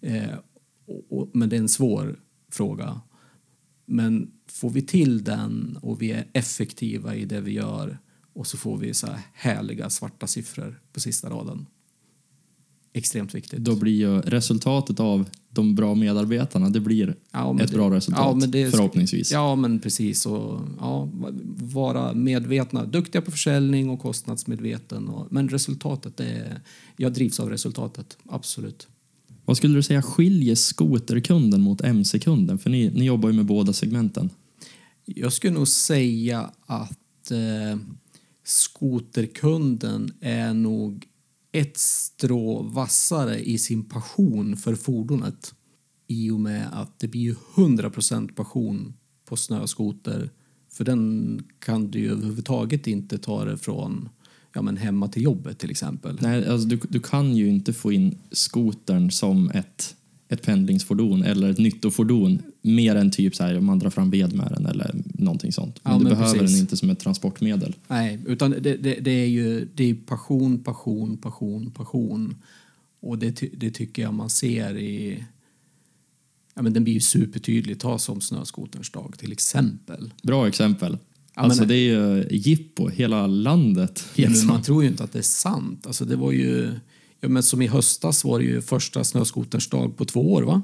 [0.01, 0.36] Eh,
[0.86, 2.20] och, och, men det är en svår
[2.51, 3.01] fråga.
[3.86, 7.97] Men får vi till den och vi är effektiva i det vi gör
[8.34, 11.66] och så får vi så här härliga svarta siffror på sista raden.
[12.93, 13.60] Extremt viktigt.
[13.60, 18.38] Då blir ju resultatet av de bra medarbetarna, det blir Ja, ett det- bra resultat
[18.41, 19.32] ja, det- förhoppningsvis.
[19.32, 20.26] Ja, men precis.
[20.26, 21.10] Och, ja,
[21.58, 25.08] vara medvetna, duktiga på försäljning och kostnadsmedveten.
[25.08, 26.60] Och, men resultatet, det är,
[26.97, 28.88] jag drivs av resultatet, absolut.
[29.45, 32.58] Vad skulle du säga skiljer skoterkunden mot mc-kunden?
[32.60, 34.30] För ni, ni jobbar ju med båda segmenten.
[35.16, 37.80] Jag skulle nog säga att eh,
[38.43, 41.07] skoterkunden är nog
[41.51, 45.53] ett strå vassare i sin passion för fordonet.
[46.07, 48.93] I och med att det blir ju 100% passion
[49.26, 50.30] på snöskoter.
[50.72, 54.09] För den kan du ju överhuvudtaget inte ta det från
[54.53, 56.18] ja, men hemma till jobbet till exempel.
[56.22, 59.95] Nej, alltså du, du kan ju inte få in skotern som ett,
[60.32, 64.34] ett pendlingsfordon eller ett nyttofordon mer än typ så här om man drar fram ved
[64.34, 65.79] med den eller någonting sånt.
[65.84, 66.51] Men Ja, du men behöver precis.
[66.51, 67.75] den inte som ett transportmedel.
[67.88, 72.36] Nej, utan det, det, det är ju det är passion, passion, passion, passion.
[72.99, 75.23] Och det, det tycker jag man ser i...
[76.55, 77.79] Ja, men den blir ju supertydlig.
[77.79, 80.13] Ta som snöskoterns dag till exempel.
[80.23, 80.97] Bra exempel.
[81.36, 84.05] Ja, alltså men- det är ju jippo hela landet.
[84.15, 84.47] Ja, liksom.
[84.47, 85.88] man tror ju inte att det är sant.
[85.88, 86.71] Alltså det var ju...
[87.22, 90.61] Ja, men som i höstas var det ju första snöskoterns dag på två år, va?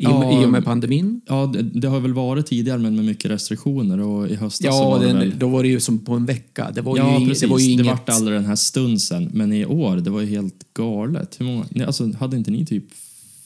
[0.00, 0.42] I, Ja.
[0.42, 1.20] I och med pandemin.
[1.26, 4.82] Ja, det, det har väl varit tidigare men med mycket restriktioner och i höstas så
[4.82, 5.34] Ja, var det väl...
[5.38, 6.70] då var det ju som på en vecka.
[6.74, 7.40] Det var Ja, ju, precis.
[7.42, 7.86] det var ju det inget...
[7.86, 9.30] vart aldrig den här stunsen.
[9.34, 11.40] Men i år, det var ju helt galet.
[11.40, 11.86] Hur många...
[11.86, 12.84] Alltså, hade inte ni typ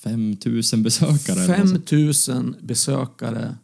[0.04, 1.40] 5000 besökare?
[1.44, 1.88] eller något sånt?
[2.26, 3.54] 5 000 besökare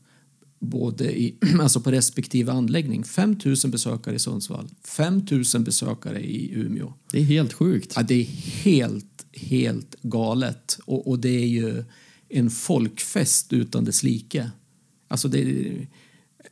[0.58, 3.04] både i, alltså på respektive anläggning.
[3.04, 6.92] 5 000 besökare i Sundsvall, 5 000 besökare i Umeå.
[7.12, 7.92] Det är helt sjukt.
[7.96, 8.24] Ja, det är
[8.62, 10.78] helt, helt galet.
[10.84, 11.84] Och, och det är ju
[12.28, 14.50] en folkfest utan dess like.
[15.08, 15.72] Alltså det,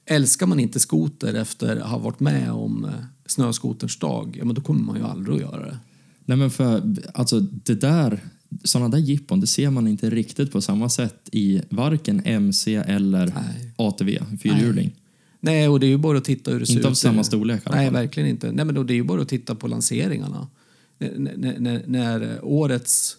[0.07, 2.91] älskar man inte skoter efter att ha varit med om eh,
[3.27, 5.79] snöskoterns dag, ja, men då kommer man ju aldrig att göra det.
[6.25, 8.21] Nej men för, alltså det där,
[8.65, 13.27] sådana där jippon, det ser man inte riktigt på samma sätt i varken MC eller
[13.27, 13.73] Nej.
[13.77, 14.93] ATV, fyrhjuling.
[15.41, 16.91] Nej, och det är ju bara att titta hur det ser Inte ut.
[16.91, 18.53] av samma storlek Nej, verkligen inte.
[18.53, 20.49] Nej, men då, det är ju bara att titta på lanseringarna.
[20.99, 23.17] N- n- när, när årets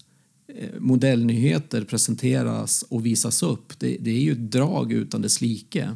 [0.60, 5.90] eh, modellnyheter presenteras och visas upp, det, det är ju ett drag utan dess like.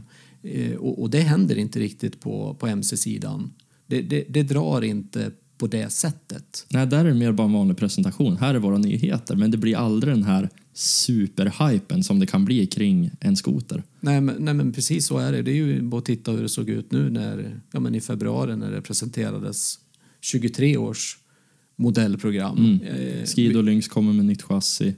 [0.43, 3.51] Eh, Och, och det händer inte riktigt på, på MC-sidan.
[3.87, 5.31] Det, det, det drar inte
[5.61, 6.65] på det sättet.
[6.69, 8.37] Nej, där är det mer bara en vanlig presentation.
[8.37, 12.67] Här är våra nyheter, men det blir aldrig den här superhypen som det kan bli
[12.67, 13.83] kring en skoter.
[13.99, 15.41] Nej men, nej men precis så är det.
[15.41, 18.01] Det är ju bara att titta hur det såg ut nu när, ja, men i
[18.01, 19.79] februari när det presenterades
[20.21, 21.17] 23 års
[21.75, 22.79] modellprogram.
[22.83, 24.95] Eh, Skido Lynx kommer med nytt chassi.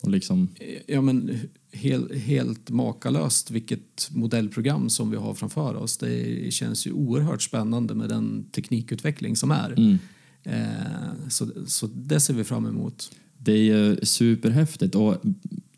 [0.00, 0.48] Och liksom,
[0.86, 1.38] Ja, men
[1.72, 5.96] helt, helt makalöst vilket modellprogram som vi har framför oss.
[5.96, 9.72] Det känns ju oerhört spännande med den teknikutveckling som är.
[9.72, 9.98] mm.
[10.42, 13.10] Eh, så, så det ser vi fram emot.
[13.38, 15.16] Det är ju superhäftigt och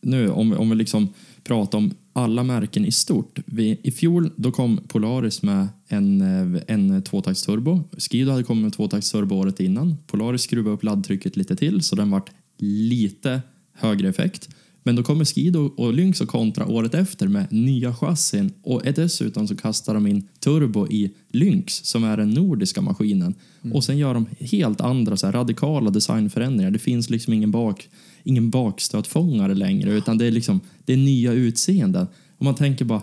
[0.00, 1.08] nu om, om vi liksom
[1.44, 3.38] pratar om alla märken i stort.
[3.46, 7.80] Vi, I fjol då kom Polaris med en, eh, en tvåtaktsturbo.
[7.98, 9.96] Skido hade kommit med tvåtaktsturbo året innan.
[10.06, 13.40] Polaris skruvade upp laddtrycket lite till så den vart lite
[13.72, 14.48] högre effekt.
[14.82, 19.48] Men då kommer Skido och Lynx och kontra året efter med nya chassin och dessutom
[19.48, 23.34] så kastar de in turbo i Lynx som är den nordiska maskinen.
[23.72, 26.70] Och sen gör de helt andra så radikala designförändringar.
[26.70, 27.88] Det finns liksom ingen, bak,
[28.22, 32.06] ingen bakstötfångare längre utan det är liksom det är nya utseenden.
[32.38, 33.02] Och man tänker bara,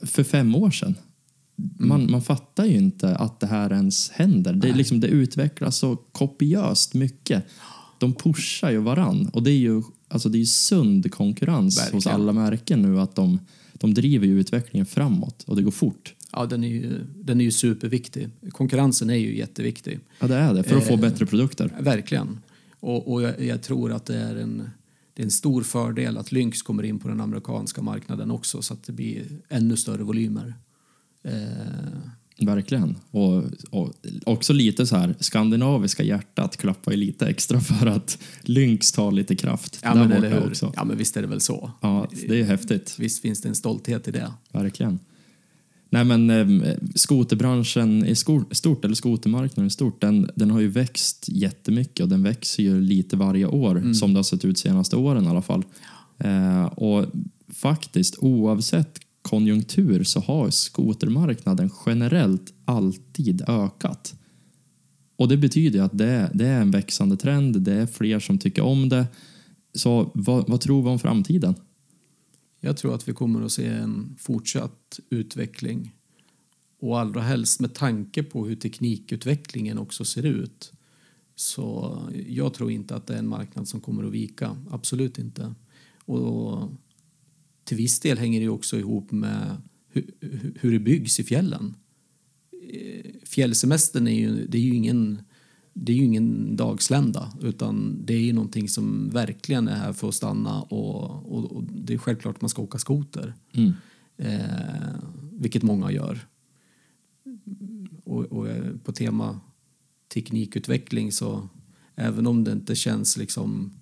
[0.00, 0.94] för fem år sedan
[1.78, 4.52] man, man fattar ju inte att det här ens händer.
[4.52, 7.44] Det, liksom, det utvecklas så kopiöst mycket.
[7.98, 11.94] De pushar ju varann och det är ju, alltså det är ju sund konkurrens hos
[11.94, 12.20] Verkligen.
[12.20, 13.40] alla märken nu att de,
[13.72, 16.14] de driver ju utvecklingen framåt och det går fort.
[16.32, 18.28] Ja, den är ju, den är ju superviktig.
[18.50, 20.00] Konkurrensen är ju jätteviktig.
[20.20, 21.72] Ja, det är det, för att få Eh, bättre produkter.
[21.80, 22.40] Verkligen.
[22.80, 24.70] Och, och jag, jag tror att det är, en,
[25.14, 28.74] det är en stor fördel att Lynx kommer in på den amerikanska marknaden också så
[28.74, 30.54] att det blir ännu större volymer.
[31.22, 31.32] Eh,
[32.40, 32.96] Verkligen.
[33.10, 38.92] Och, och också lite så här, skandinaviska hjärtat klappar ju lite extra för att Lynx
[38.92, 39.78] tar lite kraft.
[39.82, 40.72] ja, där men, borta också.
[40.76, 41.70] ja, men visst är det väl så.
[41.80, 42.94] Ja, det är häftigt.
[42.98, 44.32] Visst finns det en stolthet i det.
[44.52, 44.98] Verkligen.
[45.90, 51.28] Nej men eh, skoterbranschen i stort, eller skotermarknaden i stort, den, den har ju växt
[51.28, 55.24] jättemycket och den växer ju lite varje år som det har sett ut senaste åren
[55.24, 55.64] i alla fall.
[56.18, 57.04] Eh, och
[57.48, 64.14] faktiskt oavsett konjunktur så har skotermarknaden generellt alltid ökat.
[65.16, 68.38] Och det betyder att det, är- det är en växande trend, det är fler som
[68.38, 69.06] tycker om det.
[69.74, 71.54] Så vad, vad tror vi om framtiden?
[72.60, 75.94] Jag tror att vi kommer att se en fortsatt utveckling
[76.80, 80.72] och allra helst med tanke på hur teknikutvecklingen också ser ut.
[81.34, 81.98] Så
[82.28, 84.56] jag tror inte att det är en marknad som kommer att vika.
[84.70, 85.54] Absolut inte.
[86.04, 86.68] Och
[87.68, 90.12] till viss del hänger det också ihop med hur,
[90.60, 91.74] hur det byggs i fjällen.
[92.72, 95.22] Eh, Fjällsemestern är ju, det är ju ingen
[95.80, 100.08] det är ju ingen dagslända utan det är ju någonting som verkligen är här för
[100.08, 103.34] att stanna och, och, och det är självklart att man ska åka skoter.
[103.52, 103.72] Mm.
[104.16, 104.94] Eh,
[105.32, 106.26] vilket många gör.
[108.04, 109.40] Och, och eh, på tema
[110.14, 111.48] teknikutveckling så
[111.94, 113.72] även om det inte känns liksom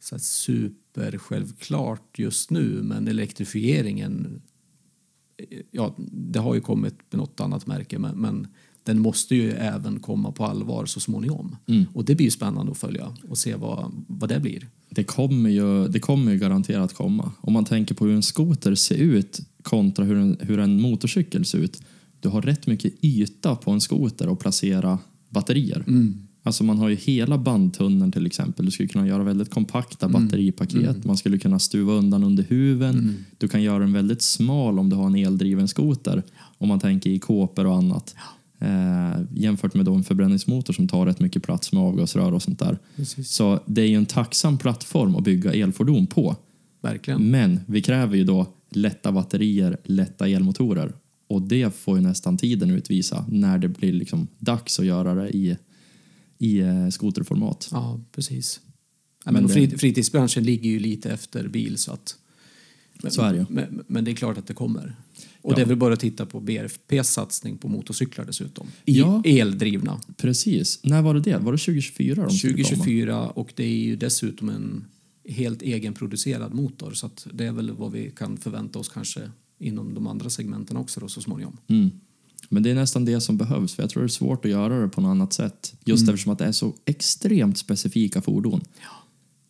[0.00, 0.85] så här super
[1.18, 4.42] självklart just nu men elektrifieringen
[5.70, 8.46] ja, det har ju kommit med något annat märke men, men
[8.82, 11.56] den måste ju även komma på allvar så småningom.
[11.66, 11.84] Mm.
[11.94, 14.68] Och det blir spännande att följa och se vad, vad det blir.
[14.90, 17.32] Det kommer, ju, det kommer ju garanterat komma.
[17.40, 21.44] Om man tänker på hur en skoter ser ut kontra hur en, hur en motorcykel
[21.44, 21.82] ser ut.
[22.20, 25.84] Du har rätt mycket yta på en skoter att placera batterier.
[26.46, 28.64] Alltså man har ju hela bandtunneln till exempel.
[28.64, 31.04] Du skulle kunna göra väldigt kompakta batteripaket.
[31.04, 33.24] Man skulle kunna stuva undan under huven.
[33.38, 36.22] Du kan göra den väldigt smal om du har en eldriven skoter.
[36.58, 38.14] Om man tänker i kåpor och annat.
[38.58, 42.58] Eh, jämfört med då en förbränningsmotor som tar rätt mycket plats med avgasrör och sånt
[42.58, 42.78] där.
[42.96, 43.30] Precis.
[43.30, 46.36] Så det är ju en tacksam plattform att bygga elfordon på.
[46.82, 47.30] Verkligen.
[47.30, 50.92] Men vi kräver ju då lätta batterier, lätta elmotorer.
[51.28, 55.28] Och det får ju nästan tiden utvisa när det blir liksom dags att göra det
[55.28, 55.56] i,
[56.38, 57.68] i eh, skoterformat.
[57.72, 58.60] Ja, precis.
[59.24, 62.16] Ja, Men men det- frit- fritidsbranschen ligger ju lite efter bil så att...
[63.02, 63.46] Men, Så är det ju.
[63.50, 64.96] Men, men det är klart att det kommer.
[65.42, 65.56] Och Ja.
[65.56, 68.66] det är väl bara att titta på BRFPs satsning på motorcyklar dessutom.
[68.84, 69.22] I Ja.
[69.24, 70.00] eldrivna.
[70.16, 70.80] Precis.
[70.84, 71.38] När var det det?
[71.38, 72.64] Var det 2024 de skulle komma?
[72.64, 74.84] 2024 och det är ju dessutom en
[75.28, 79.94] helt egenproducerad motor så att det är väl vad vi kan förvänta oss kanske inom
[79.94, 81.56] de andra segmenten också då så småningom.
[81.68, 81.90] Mm.
[82.48, 84.80] Men det är nästan det som behövs, för jag tror det är svårt att göra
[84.80, 85.74] det på något annat sätt.
[85.84, 86.14] Just Mm.
[86.14, 88.60] eftersom att det är så extremt specifika fordon.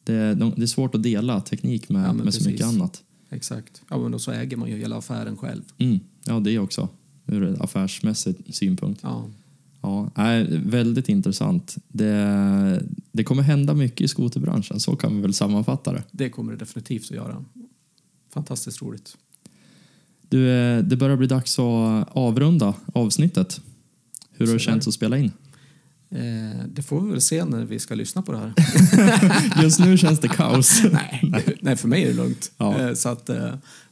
[0.05, 3.03] Det, de, det är svårt att dela teknik med, Ja, med så mycket annat.
[3.31, 3.83] Exakt.
[3.91, 5.63] Ja, men då så äger man ju hela affären själv.
[5.79, 6.01] Mm.
[6.25, 6.89] Ja, det också.
[7.27, 9.01] Ur affärsmässig synpunkt.
[9.03, 9.25] Ja,
[9.83, 11.77] Ja, är väldigt intressant.
[11.89, 12.83] Det,
[13.13, 16.05] det kommer hända mycket i skoterbranschen, så kan vi väl sammanfatta det.
[16.11, 17.45] det kommer det definitivt att göra.
[18.35, 19.17] Fantastiskt roligt.
[20.29, 23.61] Du, eh, det börjar bli dags att avrunda avsnittet.
[24.33, 25.33] Hur har det känts att spela in?
[26.11, 28.53] Eh, det får vi väl se när vi ska lyssna på det här.
[29.63, 30.83] Just nu känns det kaos.
[31.23, 32.53] nej, nej, för mig är det lugnt.
[32.59, 32.81] Ja.
[32.81, 33.31] Eh, så att,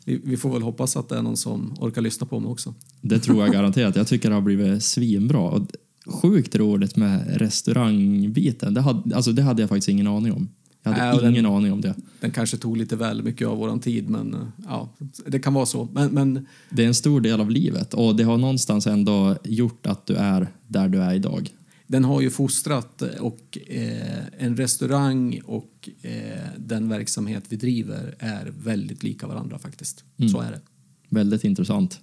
[0.04, 2.74] vi, får väl hoppas att det är någon som orkar lyssna på mig också.
[3.00, 3.96] Det tror jag garanterat.
[3.96, 5.66] Jag tycker det har blivit svinbra.
[6.06, 8.74] Sjukt roligt med restaurangbiten.
[8.74, 10.48] Det hade, alltså det hade jag faktiskt ingen aning om.
[10.86, 11.94] Jag hade Nej, och den- ingen aning om det.
[12.20, 14.88] Den kanske tog lite väl mycket av våran tid, men eh, ja,
[15.26, 15.88] det kan vara så.
[15.92, 19.86] Men, men Det är en stor del av livet och det har någonstans ändå gjort
[19.86, 21.50] att du är där du är idag.
[21.86, 26.12] den har ju fostrat eh, och eh, en restaurang och eh,
[26.58, 30.04] den verksamhet vi driver är väldigt lika varandra faktiskt.
[30.32, 30.60] Så är det.
[31.08, 32.00] Väldigt intressant.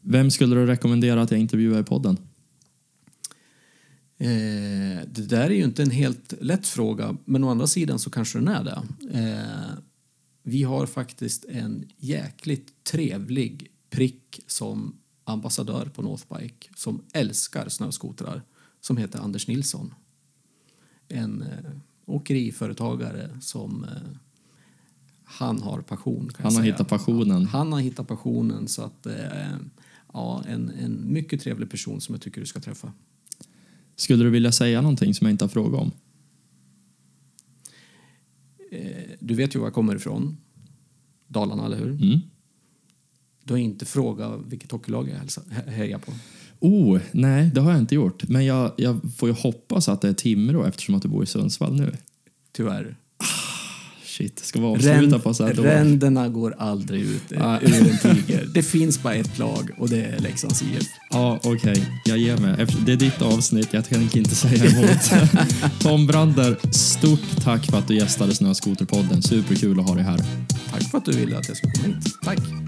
[0.00, 2.16] Vem skulle du rekommendera att jag intervjuar i podden?
[4.24, 8.10] Eh, det där är ju inte en helt lätt fråga, men å andra sidan så
[8.10, 8.82] kanske den är det.
[9.18, 9.78] Eh,
[10.42, 14.94] vi har faktiskt en jäkligt trevlig prick som
[15.24, 18.42] ambassadör på Northbike som älskar snöskotrar
[18.80, 19.94] som heter Anders Nilsson.
[21.08, 21.70] En eh,
[22.06, 24.16] åkeriföretagare som eh,
[25.24, 26.30] han har passion.
[26.36, 26.72] Han har säga.
[26.72, 27.46] hittat passionen.
[27.46, 29.56] Han har hittat passionen så att eh,
[30.12, 32.92] ja, en, en mycket trevlig person som jag tycker du ska träffa.
[33.96, 35.90] Skulle du vilja säga någonting som jag inte har frågat om?
[38.70, 40.36] Eh, du vet ju var jag kommer ifrån.
[41.26, 41.90] Dalarna, eller hur?
[41.90, 42.20] Mm.
[43.44, 46.12] Du har inte frågat vilket hockeylag jag hejar på.
[46.60, 48.28] Oh, nej, det har jag inte gjort.
[48.28, 51.26] Men jag, jag får ju hoppas att det är Timrå eftersom att du bor i
[51.26, 51.96] Sundsvall nu.
[52.52, 52.96] Tyvärr.
[54.18, 58.48] Shit, ska vi avsluta på så här ränderna går aldrig ut ur en tiger.
[58.54, 60.86] Det finns bara ett lag och det är Leksands IF.
[61.10, 61.86] Ja, okej.
[62.04, 62.66] Jag ger mig.
[62.86, 63.68] Det är ditt avsnitt.
[63.70, 65.30] Jag tänker inte säga emot.
[65.80, 69.22] Tom Brander, stort tack för att du gästade Snöskoterpodden.
[69.22, 70.20] Superkul att ha dig här.
[70.70, 72.14] Tack för att du ville att jag skulle komma hit.
[72.24, 72.63] Tack.